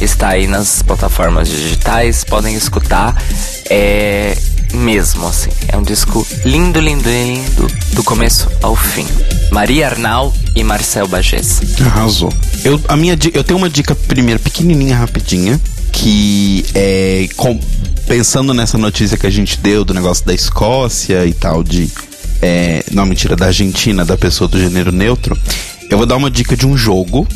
está 0.00 0.28
aí 0.30 0.46
nas 0.46 0.82
plataformas 0.82 1.48
digitais, 1.48 2.24
podem 2.24 2.54
escutar. 2.54 3.16
É 3.68 4.36
mesmo 4.72 5.26
assim, 5.26 5.50
é 5.66 5.76
um 5.76 5.82
disco 5.82 6.24
lindo, 6.44 6.78
lindo, 6.78 7.08
lindo 7.10 7.66
do 7.92 8.04
começo 8.04 8.48
ao 8.62 8.76
fim. 8.76 9.04
Maria 9.50 9.88
Arnal 9.88 10.32
e 10.54 10.62
Marcel 10.62 11.08
Bagés. 11.08 11.60
Arrasou. 11.84 12.32
Eu, 12.62 12.80
a 12.86 12.96
minha, 12.96 13.18
eu 13.34 13.42
tenho 13.42 13.58
uma 13.58 13.68
dica 13.68 13.96
primeiro, 13.96 14.38
pequenininha, 14.38 14.96
rapidinha, 14.96 15.60
que 15.90 16.64
é 16.72 17.28
com- 17.36 17.58
pensando 18.06 18.54
nessa 18.54 18.78
notícia 18.78 19.16
que 19.18 19.26
a 19.26 19.30
gente 19.30 19.58
deu 19.58 19.84
do 19.84 19.92
negócio 19.92 20.24
da 20.24 20.32
Escócia 20.32 21.26
e 21.26 21.32
tal, 21.32 21.64
de. 21.64 21.90
É, 22.42 22.84
não, 22.92 23.06
mentira, 23.06 23.36
da 23.36 23.46
Argentina, 23.46 24.04
da 24.04 24.16
pessoa 24.16 24.48
do 24.48 24.58
gênero 24.58 24.92
neutro. 24.92 25.36
Eu 25.90 25.96
vou 25.98 26.06
dar 26.06 26.16
uma 26.16 26.30
dica 26.30 26.56
de 26.56 26.66
um 26.66 26.76
jogo, 26.76 27.26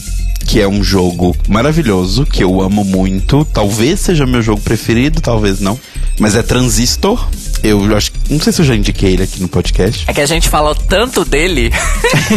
que 0.47 0.61
é 0.61 0.69
um 0.69 0.83
jogo 0.85 1.35
maravilhoso, 1.49 2.25
que 2.25 2.43
eu 2.45 2.61
amo 2.61 2.85
muito. 2.85 3.45
Talvez 3.53 4.01
seja 4.01 4.25
meu 4.27 4.43
jogo 4.43 4.61
preferido, 4.61 5.21
talvez 5.21 5.61
não. 5.61 5.79
Mas 6.19 6.37
é 6.37 6.43
Transistor. 6.43 7.29
Eu 7.63 7.97
acho 7.97 8.13
que. 8.13 8.19
Não 8.33 8.39
sei 8.39 8.53
se 8.53 8.61
eu 8.61 8.65
já 8.67 8.77
indiquei 8.77 9.15
ele 9.15 9.23
aqui 9.23 9.41
no 9.41 9.49
podcast. 9.49 10.05
É 10.07 10.13
que 10.13 10.21
a 10.21 10.27
gente 10.27 10.49
falou 10.51 10.75
tanto 10.75 11.25
dele. 11.25 11.73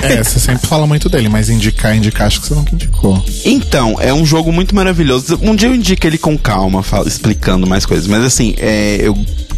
É, 0.01 0.23
você 0.23 0.39
sempre 0.39 0.67
fala 0.67 0.86
muito 0.88 1.08
dele, 1.10 1.30
mas 1.30 1.49
indicar, 1.49 1.95
indicar, 1.95 2.27
acho 2.27 2.41
que 2.41 2.47
você 2.47 2.53
nunca 2.56 2.73
indicou. 2.73 3.23
Então, 3.45 3.95
é 3.99 4.13
um 4.13 4.25
jogo 4.25 4.51
muito 4.51 4.75
maravilhoso. 4.75 5.39
Um 5.41 5.56
dia 5.56 5.69
eu 5.69 5.75
indico 5.75 6.06
ele 6.06 6.17
com 6.17 6.38
calma, 6.38 6.82
falo- 6.84 7.08
explicando 7.08 7.65
mais 7.67 7.86
coisas. 7.86 8.06
Mas 8.08 8.23
assim, 8.23 8.53
é, 8.58 8.97
eu 9.01 9.15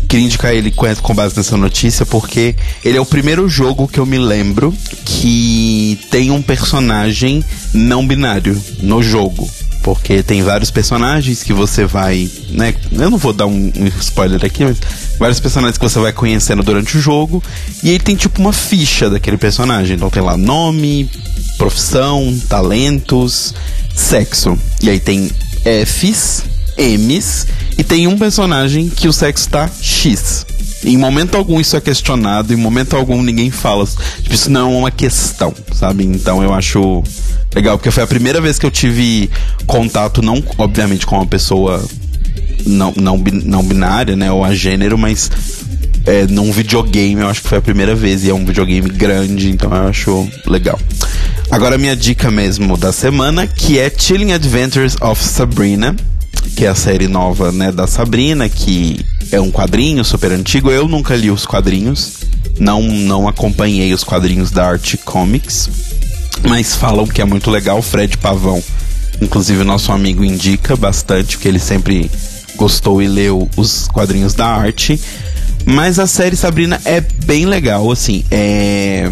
queria 0.10 0.26
indicar 0.26 0.54
ele 0.54 0.72
com, 0.72 1.14
base 1.14 1.38
nessa 1.38 1.56
notícia 1.56 2.04
porque 2.04 2.56
ele 2.84 2.98
é 2.98 3.02
o 3.02 3.06
primeiro 3.06 3.48
jogo 3.48 3.88
que 3.88 4.00
eu 4.00 4.08
me 4.08 4.18
lembro 4.18 4.74
que 5.06 6.00
tem 6.10 6.32
um 6.32 6.42
personagem 6.42 7.46
não 7.74 8.06
binário 8.06 8.60
no 8.82 9.04
jogo. 9.04 9.48
Porque 9.84 10.22
tem 10.22 10.44
vários 10.44 10.70
personagens 10.70 11.42
que 11.42 11.54
você 11.54 11.86
vai, 11.86 12.30
né? 12.50 12.76
Eu 12.92 13.10
não 13.10 13.18
vou 13.18 13.32
dar 13.32 13.46
um, 13.46 13.72
um 13.74 13.88
spoiler 14.00 14.44
aqui, 14.44 14.66
mas 14.66 14.78
vários 15.18 15.40
personagens 15.40 15.78
que 15.78 15.84
você 15.88 16.00
vai 16.00 16.12
conhecendo 16.12 16.62
durante 16.62 16.98
o 16.98 17.02
jogo. 17.02 17.42
E 17.82 17.92
aí 17.92 18.00
tem 18.00 18.16
tipo 18.16 18.42
uma 18.42 18.52
ficha 18.52 19.10
daquele 19.10 19.38
personagem. 19.38 19.96
Então 19.96 20.10
tem 20.10 20.22
lá 20.22 20.36
nome, 20.36 21.10
profissão, 21.58 22.38
talentos, 22.50 23.54
sexo. 23.96 24.58
E 24.82 24.90
aí 24.90 25.00
tem 25.00 25.32
Fs, 25.86 26.44
Ms 26.78 27.48
e 27.80 27.84
tem 27.84 28.08
um 28.08 28.18
personagem 28.18 28.90
que 28.90 29.08
o 29.08 29.14
sexo 29.14 29.50
tá 29.50 29.70
X. 29.82 30.46
Em 30.84 30.98
momento 30.98 31.36
algum 31.36 31.62
isso 31.62 31.78
é 31.78 31.82
questionado, 31.82 32.54
em 32.54 32.58
momento 32.58 32.94
algum 32.94 33.24
ninguém 33.24 33.50
fala. 33.50 33.88
Tipo, 34.22 34.36
isso 34.36 34.52
não 34.52 34.74
é 34.74 34.78
uma 34.80 34.92
questão, 34.92 35.54
sabe? 35.72 36.04
Então 36.04 36.44
eu 36.44 36.54
acho 36.54 37.02
legal, 37.56 37.78
porque 37.78 37.90
foi 37.90 38.04
a 38.04 38.08
primeira 38.08 38.42
vez 38.42 38.60
que 38.60 38.66
eu 38.66 38.72
tive 38.72 39.30
contato, 39.66 40.22
não 40.22 40.44
obviamente 40.58 41.06
com 41.06 41.16
uma 41.16 41.26
pessoa 41.26 41.82
não, 42.66 42.94
não, 42.98 43.18
não 43.46 43.64
binária, 43.64 44.14
né? 44.14 44.30
Ou 44.30 44.44
a 44.44 44.54
gênero, 44.54 44.98
mas 44.98 45.32
é, 46.06 46.28
num 46.28 46.52
videogame, 46.52 47.22
eu 47.22 47.30
acho 47.30 47.42
que 47.42 47.48
foi 47.48 47.60
a 47.60 47.62
primeira 47.62 47.96
vez. 47.96 48.26
E 48.26 48.30
é 48.30 48.34
um 48.34 48.44
videogame 48.44 48.90
grande, 48.90 49.50
então 49.50 49.74
eu 49.74 49.88
acho 49.88 50.28
legal. 50.46 50.78
Agora 51.50 51.78
minha 51.78 51.96
dica 51.96 52.30
mesmo 52.30 52.76
da 52.76 52.92
semana, 52.92 53.48
que 53.48 53.80
é 53.80 53.90
Chilling 53.90 54.34
Adventures 54.34 54.98
of 55.00 55.24
Sabrina, 55.24 55.96
que 56.56 56.66
é 56.66 56.70
a 56.70 56.76
série 56.76 57.08
nova, 57.08 57.52
né, 57.52 57.72
da 57.72 57.88
Sabrina, 57.88 58.48
que 58.50 59.06
é 59.32 59.40
um 59.40 59.52
quadrinho 59.52 60.04
super 60.04 60.32
antigo. 60.32 60.70
Eu 60.72 60.88
nunca 60.88 61.16
li 61.16 61.32
os 61.32 61.46
quadrinhos, 61.46 62.14
não, 62.60 62.82
não 62.82 63.28
acompanhei 63.28 63.94
os 63.94 64.04
quadrinhos 64.04 64.52
da 64.52 64.68
Art 64.68 64.96
Comics, 65.06 65.70
mas 66.48 66.76
falam 66.76 67.08
que 67.08 67.22
é 67.22 67.26
muito 67.26 67.50
legal. 67.50 67.82
Fred 67.82 68.18
Pavão, 68.18 68.62
inclusive 69.22 69.64
nosso 69.64 69.92
amigo, 69.92 70.24
indica 70.24 70.76
bastante, 70.76 71.38
porque 71.38 71.48
ele 71.48 71.60
sempre 71.60 72.10
gostou 72.56 73.02
e 73.02 73.08
leu 73.08 73.50
os 73.56 73.88
quadrinhos 73.88 74.34
da 74.34 74.48
arte. 74.48 75.00
Mas 75.66 76.00
a 76.00 76.08
série 76.08 76.36
Sabrina 76.36 76.80
é 76.86 77.02
bem 77.02 77.46
legal, 77.46 77.92
assim. 77.92 78.24
É. 78.32 79.10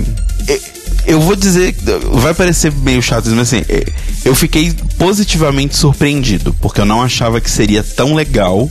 eu 1.08 1.22
vou 1.22 1.36
dizer, 1.36 1.74
vai 2.12 2.34
parecer 2.34 2.72
meio 2.72 3.02
chato, 3.02 3.30
mas 3.30 3.54
assim, 3.54 3.64
é, 3.70 3.86
eu 4.26 4.36
fiquei 4.36 4.74
positivamente 4.98 5.78
surpreendido, 5.78 6.54
porque 6.62 6.82
eu 6.82 6.86
não 6.86 7.02
achava 7.02 7.40
que 7.40 7.50
seria 7.50 7.82
tão 7.82 8.14
legal 8.14 8.70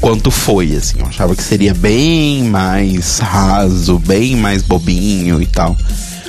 quanto 0.00 0.30
foi, 0.30 0.76
assim. 0.76 0.98
Eu 1.00 1.06
achava 1.06 1.34
que 1.34 1.42
seria 1.42 1.72
bem 1.72 2.44
mais 2.44 3.18
raso, 3.18 3.98
bem 3.98 4.36
mais 4.36 4.62
bobinho 4.62 5.40
e 5.40 5.46
tal. 5.46 5.76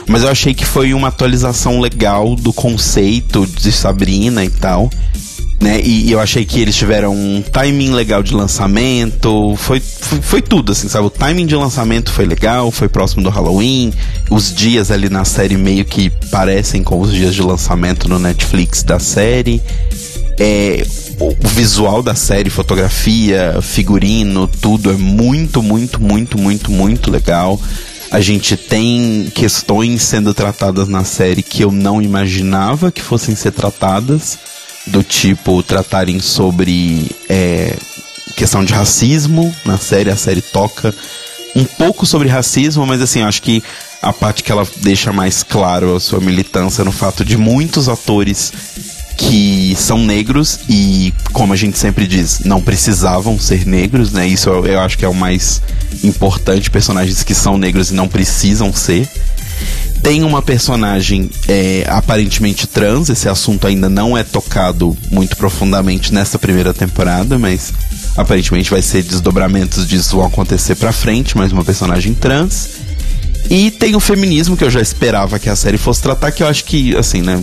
Mas 0.07 0.23
eu 0.23 0.29
achei 0.29 0.53
que 0.53 0.65
foi 0.65 0.93
uma 0.93 1.09
atualização 1.09 1.79
legal 1.79 2.35
do 2.35 2.51
conceito 2.51 3.45
de 3.45 3.71
Sabrina 3.71 4.43
e 4.43 4.49
tal. 4.49 4.89
Né? 5.61 5.79
E, 5.83 6.07
e 6.07 6.11
eu 6.11 6.19
achei 6.19 6.43
que 6.43 6.59
eles 6.59 6.75
tiveram 6.75 7.13
um 7.13 7.39
timing 7.39 7.91
legal 7.91 8.23
de 8.23 8.33
lançamento. 8.33 9.55
Foi, 9.57 9.79
foi, 9.79 10.19
foi, 10.19 10.41
tudo, 10.41 10.71
assim, 10.71 10.89
sabe? 10.89 11.05
O 11.05 11.09
timing 11.11 11.45
de 11.45 11.55
lançamento 11.55 12.11
foi 12.11 12.25
legal, 12.25 12.71
foi 12.71 12.89
próximo 12.89 13.21
do 13.21 13.29
Halloween. 13.29 13.93
Os 14.31 14.51
dias 14.53 14.89
ali 14.89 15.07
na 15.07 15.23
série 15.23 15.55
meio 15.57 15.85
que 15.85 16.09
parecem 16.31 16.83
com 16.83 16.99
os 16.99 17.13
dias 17.13 17.35
de 17.35 17.43
lançamento 17.43 18.09
no 18.09 18.17
Netflix 18.17 18.81
da 18.81 18.97
série. 18.97 19.61
É, 20.39 20.83
o 21.19 21.35
visual 21.49 22.01
da 22.01 22.15
série, 22.15 22.49
fotografia, 22.49 23.59
figurino, 23.61 24.47
tudo 24.47 24.89
é 24.89 24.95
muito, 24.95 25.61
muito, 25.61 26.01
muito, 26.01 26.39
muito, 26.39 26.71
muito 26.71 27.11
legal. 27.11 27.61
A 28.09 28.19
gente 28.19 28.57
tem 28.57 29.31
questões 29.35 30.01
sendo 30.01 30.33
tratadas 30.33 30.87
na 30.87 31.03
série 31.03 31.43
que 31.43 31.63
eu 31.63 31.71
não 31.71 32.01
imaginava 32.01 32.91
que 32.91 33.01
fossem 33.01 33.35
ser 33.35 33.51
tratadas, 33.51 34.39
do 34.87 35.03
tipo 35.03 35.61
tratarem 35.63 36.19
sobre 36.19 37.09
é, 37.29 37.75
questão 38.35 38.63
de 38.63 38.73
racismo 38.73 39.53
na 39.65 39.77
série. 39.77 40.09
A 40.09 40.15
série 40.15 40.41
toca 40.41 40.93
um 41.55 41.65
pouco 41.65 42.05
sobre 42.05 42.27
racismo, 42.27 42.85
mas 42.85 43.01
assim, 43.01 43.21
acho 43.21 43.41
que 43.41 43.63
a 44.01 44.11
parte 44.11 44.43
que 44.43 44.51
ela 44.51 44.67
deixa 44.77 45.13
mais 45.13 45.43
claro 45.43 45.95
a 45.95 45.99
sua 45.99 46.19
militância 46.19 46.83
no 46.83 46.91
fato 46.91 47.23
de 47.23 47.37
muitos 47.37 47.87
atores 47.87 48.51
que 49.17 49.75
são 49.77 49.99
negros 49.99 50.61
e, 50.67 51.13
como 51.31 51.53
a 51.53 51.55
gente 51.55 51.77
sempre 51.77 52.07
diz, 52.07 52.39
não 52.39 52.59
precisavam 52.59 53.37
ser 53.39 53.67
negros, 53.67 54.11
né? 54.11 54.27
Isso 54.27 54.49
eu, 54.49 54.65
eu 54.65 54.79
acho 54.79 54.97
que 54.97 55.05
é 55.05 55.07
o 55.07 55.13
mais 55.13 55.61
importante. 56.03 56.71
Personagens 56.71 57.21
que 57.21 57.35
são 57.35 57.57
negros 57.57 57.91
e 57.91 57.93
não 57.93 58.07
precisam 58.07 58.73
ser. 58.73 59.07
Tem 60.03 60.23
uma 60.23 60.41
personagem 60.41 61.29
é, 61.47 61.85
aparentemente 61.87 62.65
trans, 62.65 63.09
esse 63.09 63.29
assunto 63.29 63.67
ainda 63.67 63.87
não 63.87 64.17
é 64.17 64.23
tocado 64.23 64.97
muito 65.11 65.37
profundamente 65.37 66.13
nessa 66.13 66.39
primeira 66.39 66.73
temporada, 66.73 67.37
mas 67.37 67.71
aparentemente 68.17 68.71
vai 68.71 68.81
ser 68.81 69.03
desdobramentos 69.03 69.87
disso 69.87 70.17
vão 70.17 70.25
acontecer 70.25 70.75
pra 70.75 70.91
frente, 70.91 71.37
mas 71.37 71.51
uma 71.51 71.63
personagem 71.63 72.13
trans. 72.13 72.81
E 73.49 73.69
tem 73.69 73.95
o 73.95 73.99
feminismo 73.99 74.55
que 74.55 74.63
eu 74.63 74.71
já 74.71 74.81
esperava 74.81 75.37
que 75.37 75.49
a 75.49 75.55
série 75.55 75.77
fosse 75.77 76.01
tratar, 76.01 76.31
que 76.31 76.41
eu 76.41 76.47
acho 76.47 76.63
que, 76.63 76.95
assim, 76.95 77.21
né? 77.21 77.41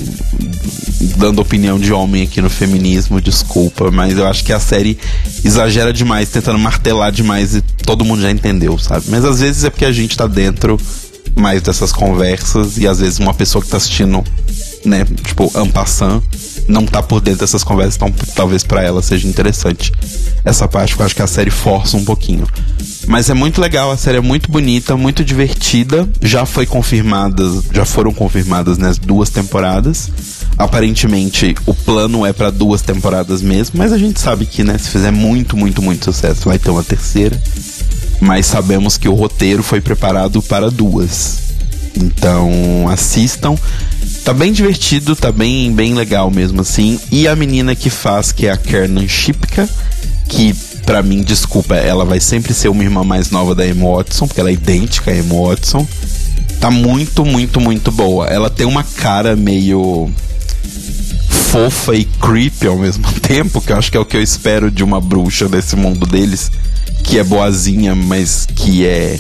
Dando 1.17 1.41
opinião 1.41 1.79
de 1.79 1.93
homem 1.93 2.23
aqui 2.23 2.41
no 2.41 2.49
feminismo, 2.49 3.21
desculpa, 3.21 3.91
mas 3.91 4.17
eu 4.17 4.27
acho 4.27 4.45
que 4.45 4.53
a 4.53 4.61
série 4.61 4.99
exagera 5.45 5.93
demais, 5.93 6.29
tentando 6.29 6.59
martelar 6.59 7.13
demais 7.13 7.55
e 7.55 7.61
todo 7.61 8.05
mundo 8.05 8.23
já 8.23 8.31
entendeu, 8.31 8.79
sabe? 8.79 9.07
Mas 9.09 9.25
às 9.25 9.41
vezes 9.41 9.65
é 9.65 9.71
porque 9.71 9.85
a 9.85 9.93
gente 9.93 10.17
tá 10.17 10.27
dentro 10.27 10.79
mais 11.37 11.63
dessas 11.63 11.93
conversas 11.93 12.79
e 12.79 12.87
às 12.87 13.01
vezes 13.01 13.19
uma 13.19 13.35
pessoa 13.35 13.63
que 13.63 13.71
tá 13.71 13.77
assistindo, 13.77 14.25
né, 14.85 15.05
tipo, 15.25 15.51
ampassant, 15.55 16.23
não 16.67 16.85
tá 16.85 17.03
por 17.03 17.21
dentro 17.21 17.41
dessas 17.41 17.65
conversas, 17.65 17.97
então 17.97 18.13
talvez 18.35 18.63
para 18.63 18.83
ela 18.83 19.03
seja 19.03 19.27
interessante 19.27 19.93
essa 20.45 20.69
parte, 20.69 20.95
que 20.95 21.03
eu 21.03 21.07
acho 21.07 21.15
que 21.15 21.23
a 21.23 21.27
série 21.27 21.51
força 21.51 21.97
um 21.97 22.05
pouquinho. 22.05 22.47
Mas 23.07 23.31
é 23.31 23.35
muito 23.35 23.61
legal, 23.61 23.91
a 23.91 23.97
série 23.97 24.19
é 24.19 24.21
muito 24.21 24.51
bonita, 24.51 24.97
muito 24.97 25.25
divertida. 25.25 26.09
Já 26.21 26.45
foi 26.45 26.67
confirmada, 26.67 27.43
já 27.73 27.85
foram 27.85 28.13
confirmadas 28.13 28.77
né, 28.77 28.93
duas 29.03 29.31
temporadas. 29.31 30.11
Aparentemente 30.59 31.55
o 31.65 31.73
plano 31.73 32.27
é 32.27 32.33
para 32.33 32.51
duas 32.51 32.83
temporadas 32.83 33.41
mesmo, 33.41 33.79
mas 33.79 33.93
a 33.93 33.99
gente 33.99 34.21
sabe 34.21 34.45
que, 34.45 34.63
né, 34.63 34.77
se 34.77 34.91
fizer 34.91 35.11
muito, 35.11 35.57
muito, 35.57 35.81
muito 35.81 36.05
sucesso, 36.05 36.49
vai 36.49 36.59
ter 36.59 36.71
uma 36.71 36.85
terceira. 36.85 37.41
Mas 38.21 38.47
sabemos 38.47 38.97
que 38.97 39.09
o 39.09 39.15
roteiro 39.15 39.63
foi 39.63 39.81
preparado 39.81 40.43
para 40.43 40.71
duas. 40.71 41.39
Então, 41.97 42.89
assistam. 42.91 43.57
Tá 44.25 44.33
bem 44.33 44.53
divertido, 44.53 45.17
tá 45.17 45.33
bem, 45.33 45.73
bem 45.73 45.95
legal 45.95 46.31
mesmo 46.31 46.61
assim. 46.61 46.99
E 47.11 47.27
a 47.27 47.35
menina 47.35 47.75
que 47.75 47.91
faz, 47.91 48.33
que 48.33 48.47
é 48.47 48.51
a 48.51 48.57
Kernan 48.57 49.09
Shipka, 49.09 49.69
que 50.29 50.55
para 50.85 51.03
mim, 51.03 51.23
desculpa, 51.23 51.77
ela 51.77 52.05
vai 52.05 52.19
sempre 52.19 52.55
ser 52.55 52.69
uma 52.69 52.83
irmã 52.83 53.05
mais 53.05 53.31
nova 53.31 53.55
da 53.55 53.67
Emma 53.67 53.97
Watson, 53.97 54.27
porque 54.27 54.41
ela 54.41 54.49
é 54.49 54.55
idêntica 54.55 55.11
a 55.11 55.17
Emma 55.17 55.35
Watson. 55.35 55.87
Tá 56.59 56.71
muito, 56.71 57.27
muito, 57.27 57.61
muito 57.61 57.93
boa. 57.93 58.27
Ela 58.27 58.49
tem 58.49 58.67
uma 58.67 58.83
cara 58.83 59.37
meio 59.37 60.11
fofa 61.29 61.95
e 61.95 62.05
creepy 62.05 62.67
ao 62.67 62.79
mesmo 62.79 63.05
tempo, 63.21 63.61
que 63.61 63.73
eu 63.73 63.77
acho 63.77 63.91
que 63.91 63.97
é 63.97 64.01
o 64.01 64.05
que 64.05 64.17
eu 64.17 64.23
espero 64.23 64.71
de 64.71 64.83
uma 64.83 65.01
bruxa 65.01 65.49
desse 65.49 65.77
mundo 65.77 66.07
deles, 66.07 66.51
que 67.09 67.19
é 67.19 67.25
boazinha, 67.25 67.95
mas 67.95 68.47
que 68.55 68.87
é 68.87 69.19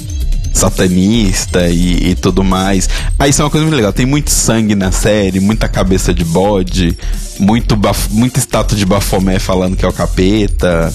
satanista 0.52 1.68
e, 1.68 2.10
e 2.10 2.14
tudo 2.14 2.44
mais. 2.44 2.86
Aí 3.18 3.30
isso 3.30 3.40
é 3.40 3.44
uma 3.46 3.50
coisa 3.50 3.64
muito 3.64 3.76
legal. 3.76 3.94
Tem 3.94 4.04
muito 4.04 4.30
sangue 4.30 4.74
na 4.74 4.92
série, 4.92 5.40
muita 5.40 5.68
cabeça 5.70 6.12
de 6.12 6.22
bode, 6.22 6.96
muito, 7.38 7.78
muito 8.10 8.38
estátua 8.38 8.76
de 8.76 8.84
Bafomé 8.84 9.38
falando 9.38 9.74
que 9.74 9.86
é 9.86 9.88
o 9.88 9.92
capeta 9.92 10.92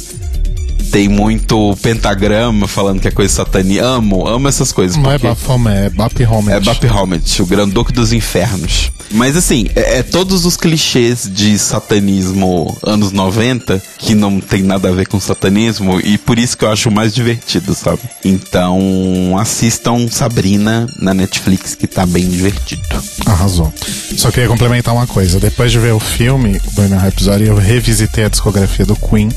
tem 0.93 1.09
muito 1.09 1.75
pentagrama 1.81 2.67
falando 2.67 3.01
que 3.01 3.07
é 3.07 3.11
coisa 3.11 3.33
satânica. 3.33 3.83
Amo, 3.83 4.27
amo 4.27 4.47
essas 4.47 4.71
coisas. 4.71 4.95
Não 4.95 5.11
é 5.11 5.17
Baphomet, 5.17 5.87
é 5.87 5.89
Baphomet. 5.89 6.55
É 6.55 6.59
Baphomet, 6.59 7.41
o 7.41 7.45
grandoque 7.47 7.91
dos 7.91 8.13
infernos. 8.13 8.91
Mas 9.09 9.35
assim, 9.35 9.67
é, 9.75 9.99
é, 9.99 10.03
todos 10.03 10.45
os 10.45 10.55
clichês 10.55 11.27
de 11.31 11.57
satanismo 11.57 12.77
anos 12.83 13.11
90 13.11 13.81
que 13.97 14.13
não 14.13 14.39
tem 14.39 14.61
nada 14.61 14.89
a 14.89 14.91
ver 14.91 15.07
com 15.07 15.19
satanismo 15.19 15.99
e 15.99 16.17
por 16.17 16.37
isso 16.37 16.55
que 16.55 16.63
eu 16.63 16.71
acho 16.71 16.91
mais 16.91 17.13
divertido, 17.13 17.73
sabe? 17.73 18.01
Então, 18.23 19.35
assistam 19.39 20.07
Sabrina 20.07 20.87
na 20.99 21.13
Netflix 21.13 21.73
que 21.73 21.87
tá 21.87 22.05
bem 22.05 22.27
divertido. 22.29 22.83
Arrasou. 23.25 23.73
Só 24.15 24.29
queria 24.29 24.47
complementar 24.47 24.93
uma 24.93 25.07
coisa. 25.07 25.39
Depois 25.39 25.71
de 25.71 25.79
ver 25.79 25.93
o 25.93 25.99
filme, 25.99 26.61
o 26.67 26.71
Burner 26.71 26.99
Rhapsody, 26.99 27.45
eu 27.45 27.55
revisitei 27.55 28.25
a 28.25 28.29
discografia 28.29 28.85
do 28.85 28.95
Queen 28.95 29.29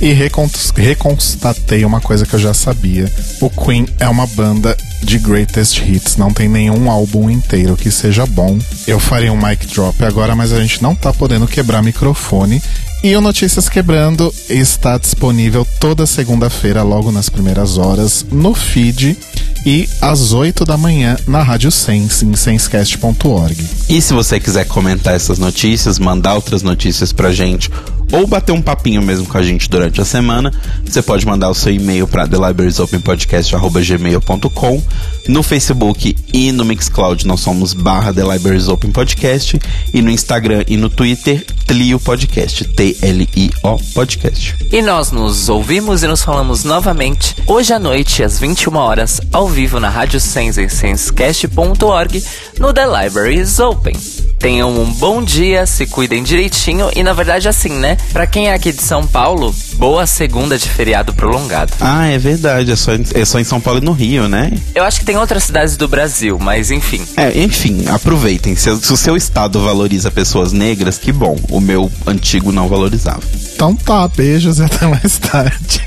e 0.00 0.12
reconstatei 0.12 1.84
uma 1.84 2.00
coisa 2.00 2.24
que 2.24 2.34
eu 2.34 2.38
já 2.38 2.54
sabia. 2.54 3.10
O 3.40 3.50
Queen 3.50 3.86
é 3.98 4.08
uma 4.08 4.26
banda 4.26 4.76
de 5.02 5.18
greatest 5.18 5.78
hits, 5.78 6.16
não 6.16 6.32
tem 6.32 6.48
nenhum 6.48 6.90
álbum 6.90 7.28
inteiro 7.28 7.76
que 7.76 7.90
seja 7.90 8.26
bom. 8.26 8.58
Eu 8.86 8.98
faria 8.98 9.32
um 9.32 9.36
mic 9.36 9.66
drop 9.66 10.02
agora, 10.04 10.34
mas 10.34 10.52
a 10.52 10.60
gente 10.60 10.82
não 10.82 10.94
tá 10.94 11.12
podendo 11.12 11.46
quebrar 11.46 11.82
microfone. 11.82 12.62
E 13.02 13.16
o 13.16 13.20
Notícias 13.20 13.68
Quebrando 13.68 14.32
está 14.48 14.98
disponível 14.98 15.66
toda 15.80 16.04
segunda-feira, 16.04 16.82
logo 16.82 17.10
nas 17.10 17.30
primeiras 17.30 17.78
horas, 17.78 18.26
no 18.30 18.54
feed 18.54 19.16
e 19.64 19.88
às 20.02 20.32
8 20.32 20.64
da 20.66 20.76
manhã 20.76 21.16
na 21.26 21.42
Rádio 21.42 21.70
Sense, 21.70 22.24
em 22.24 22.34
sensecast.org. 22.34 23.56
E 23.88 24.02
se 24.02 24.12
você 24.12 24.38
quiser 24.38 24.66
comentar 24.66 25.14
essas 25.14 25.38
notícias, 25.38 25.98
mandar 25.98 26.34
outras 26.34 26.62
notícias 26.62 27.10
pra 27.10 27.32
gente 27.32 27.70
ou 28.12 28.26
bater 28.26 28.52
um 28.52 28.62
papinho 28.62 29.02
mesmo 29.02 29.26
com 29.26 29.38
a 29.38 29.42
gente 29.42 29.68
durante 29.68 30.00
a 30.00 30.04
semana, 30.04 30.52
você 30.84 31.02
pode 31.02 31.26
mandar 31.26 31.50
o 31.50 31.54
seu 31.54 31.72
e-mail 31.72 32.06
para 32.06 32.26
thelibrariesopenpodcast.gmail.com 32.26 34.82
no 35.28 35.42
Facebook 35.42 36.16
e 36.32 36.52
no 36.52 36.64
Mixcloud 36.64 37.26
nós 37.26 37.40
somos 37.40 37.74
barra 37.74 38.12
The 38.12 38.22
Libraries 38.22 38.68
Open 38.68 38.90
Podcast 38.90 39.60
e 39.92 40.02
no 40.02 40.10
Instagram 40.10 40.64
e 40.66 40.76
no 40.76 40.88
Twitter 40.88 41.44
Tlio 41.66 42.00
Podcast, 42.00 42.64
T-L-I-O 42.64 43.78
Podcast. 43.94 44.56
E 44.72 44.82
nós 44.82 45.12
nos 45.12 45.48
ouvimos 45.48 46.02
e 46.02 46.06
nos 46.06 46.22
falamos 46.22 46.64
novamente 46.64 47.36
hoje 47.46 47.72
à 47.72 47.78
noite 47.78 48.22
às 48.22 48.40
21 48.40 48.76
horas 48.76 49.20
ao 49.32 49.48
vivo 49.48 49.78
na 49.78 49.88
Rádio 49.88 50.20
Sense 50.20 50.68
sensecast.org 50.68 52.24
no 52.58 52.72
The 52.72 52.86
Libraries 52.86 53.58
Open. 53.60 54.29
Tenham 54.40 54.70
um 54.70 54.90
bom 54.90 55.22
dia, 55.22 55.66
se 55.66 55.86
cuidem 55.86 56.22
direitinho 56.22 56.90
e 56.96 57.02
na 57.02 57.12
verdade 57.12 57.46
assim, 57.46 57.68
né? 57.68 57.98
Para 58.10 58.26
quem 58.26 58.48
é 58.48 58.54
aqui 58.54 58.72
de 58.72 58.82
São 58.82 59.06
Paulo, 59.06 59.54
boa 59.74 60.06
segunda 60.06 60.56
de 60.56 60.66
feriado 60.66 61.12
prolongado. 61.12 61.74
Ah, 61.78 62.06
é 62.06 62.16
verdade, 62.16 62.72
é 62.72 62.76
só, 62.76 62.94
em, 62.94 63.04
é 63.14 63.24
só 63.26 63.38
em 63.38 63.44
São 63.44 63.60
Paulo 63.60 63.80
e 63.80 63.84
no 63.84 63.92
Rio, 63.92 64.28
né? 64.28 64.50
Eu 64.74 64.82
acho 64.82 64.98
que 64.98 65.04
tem 65.04 65.18
outras 65.18 65.44
cidades 65.44 65.76
do 65.76 65.86
Brasil, 65.86 66.38
mas 66.40 66.70
enfim. 66.70 67.06
É, 67.18 67.38
enfim, 67.38 67.84
aproveitem. 67.86 68.56
Se, 68.56 68.74
se 68.80 68.90
o 68.90 68.96
seu 68.96 69.14
estado 69.14 69.60
valoriza 69.60 70.10
pessoas 70.10 70.52
negras, 70.52 70.96
que 70.96 71.12
bom. 71.12 71.38
O 71.50 71.60
meu 71.60 71.92
antigo 72.06 72.50
não 72.50 72.66
valorizava. 72.66 73.20
Então 73.54 73.76
tá, 73.76 74.08
beijos 74.08 74.58
e 74.58 74.62
até 74.62 74.86
mais 74.86 75.18
tarde. 75.18 75.84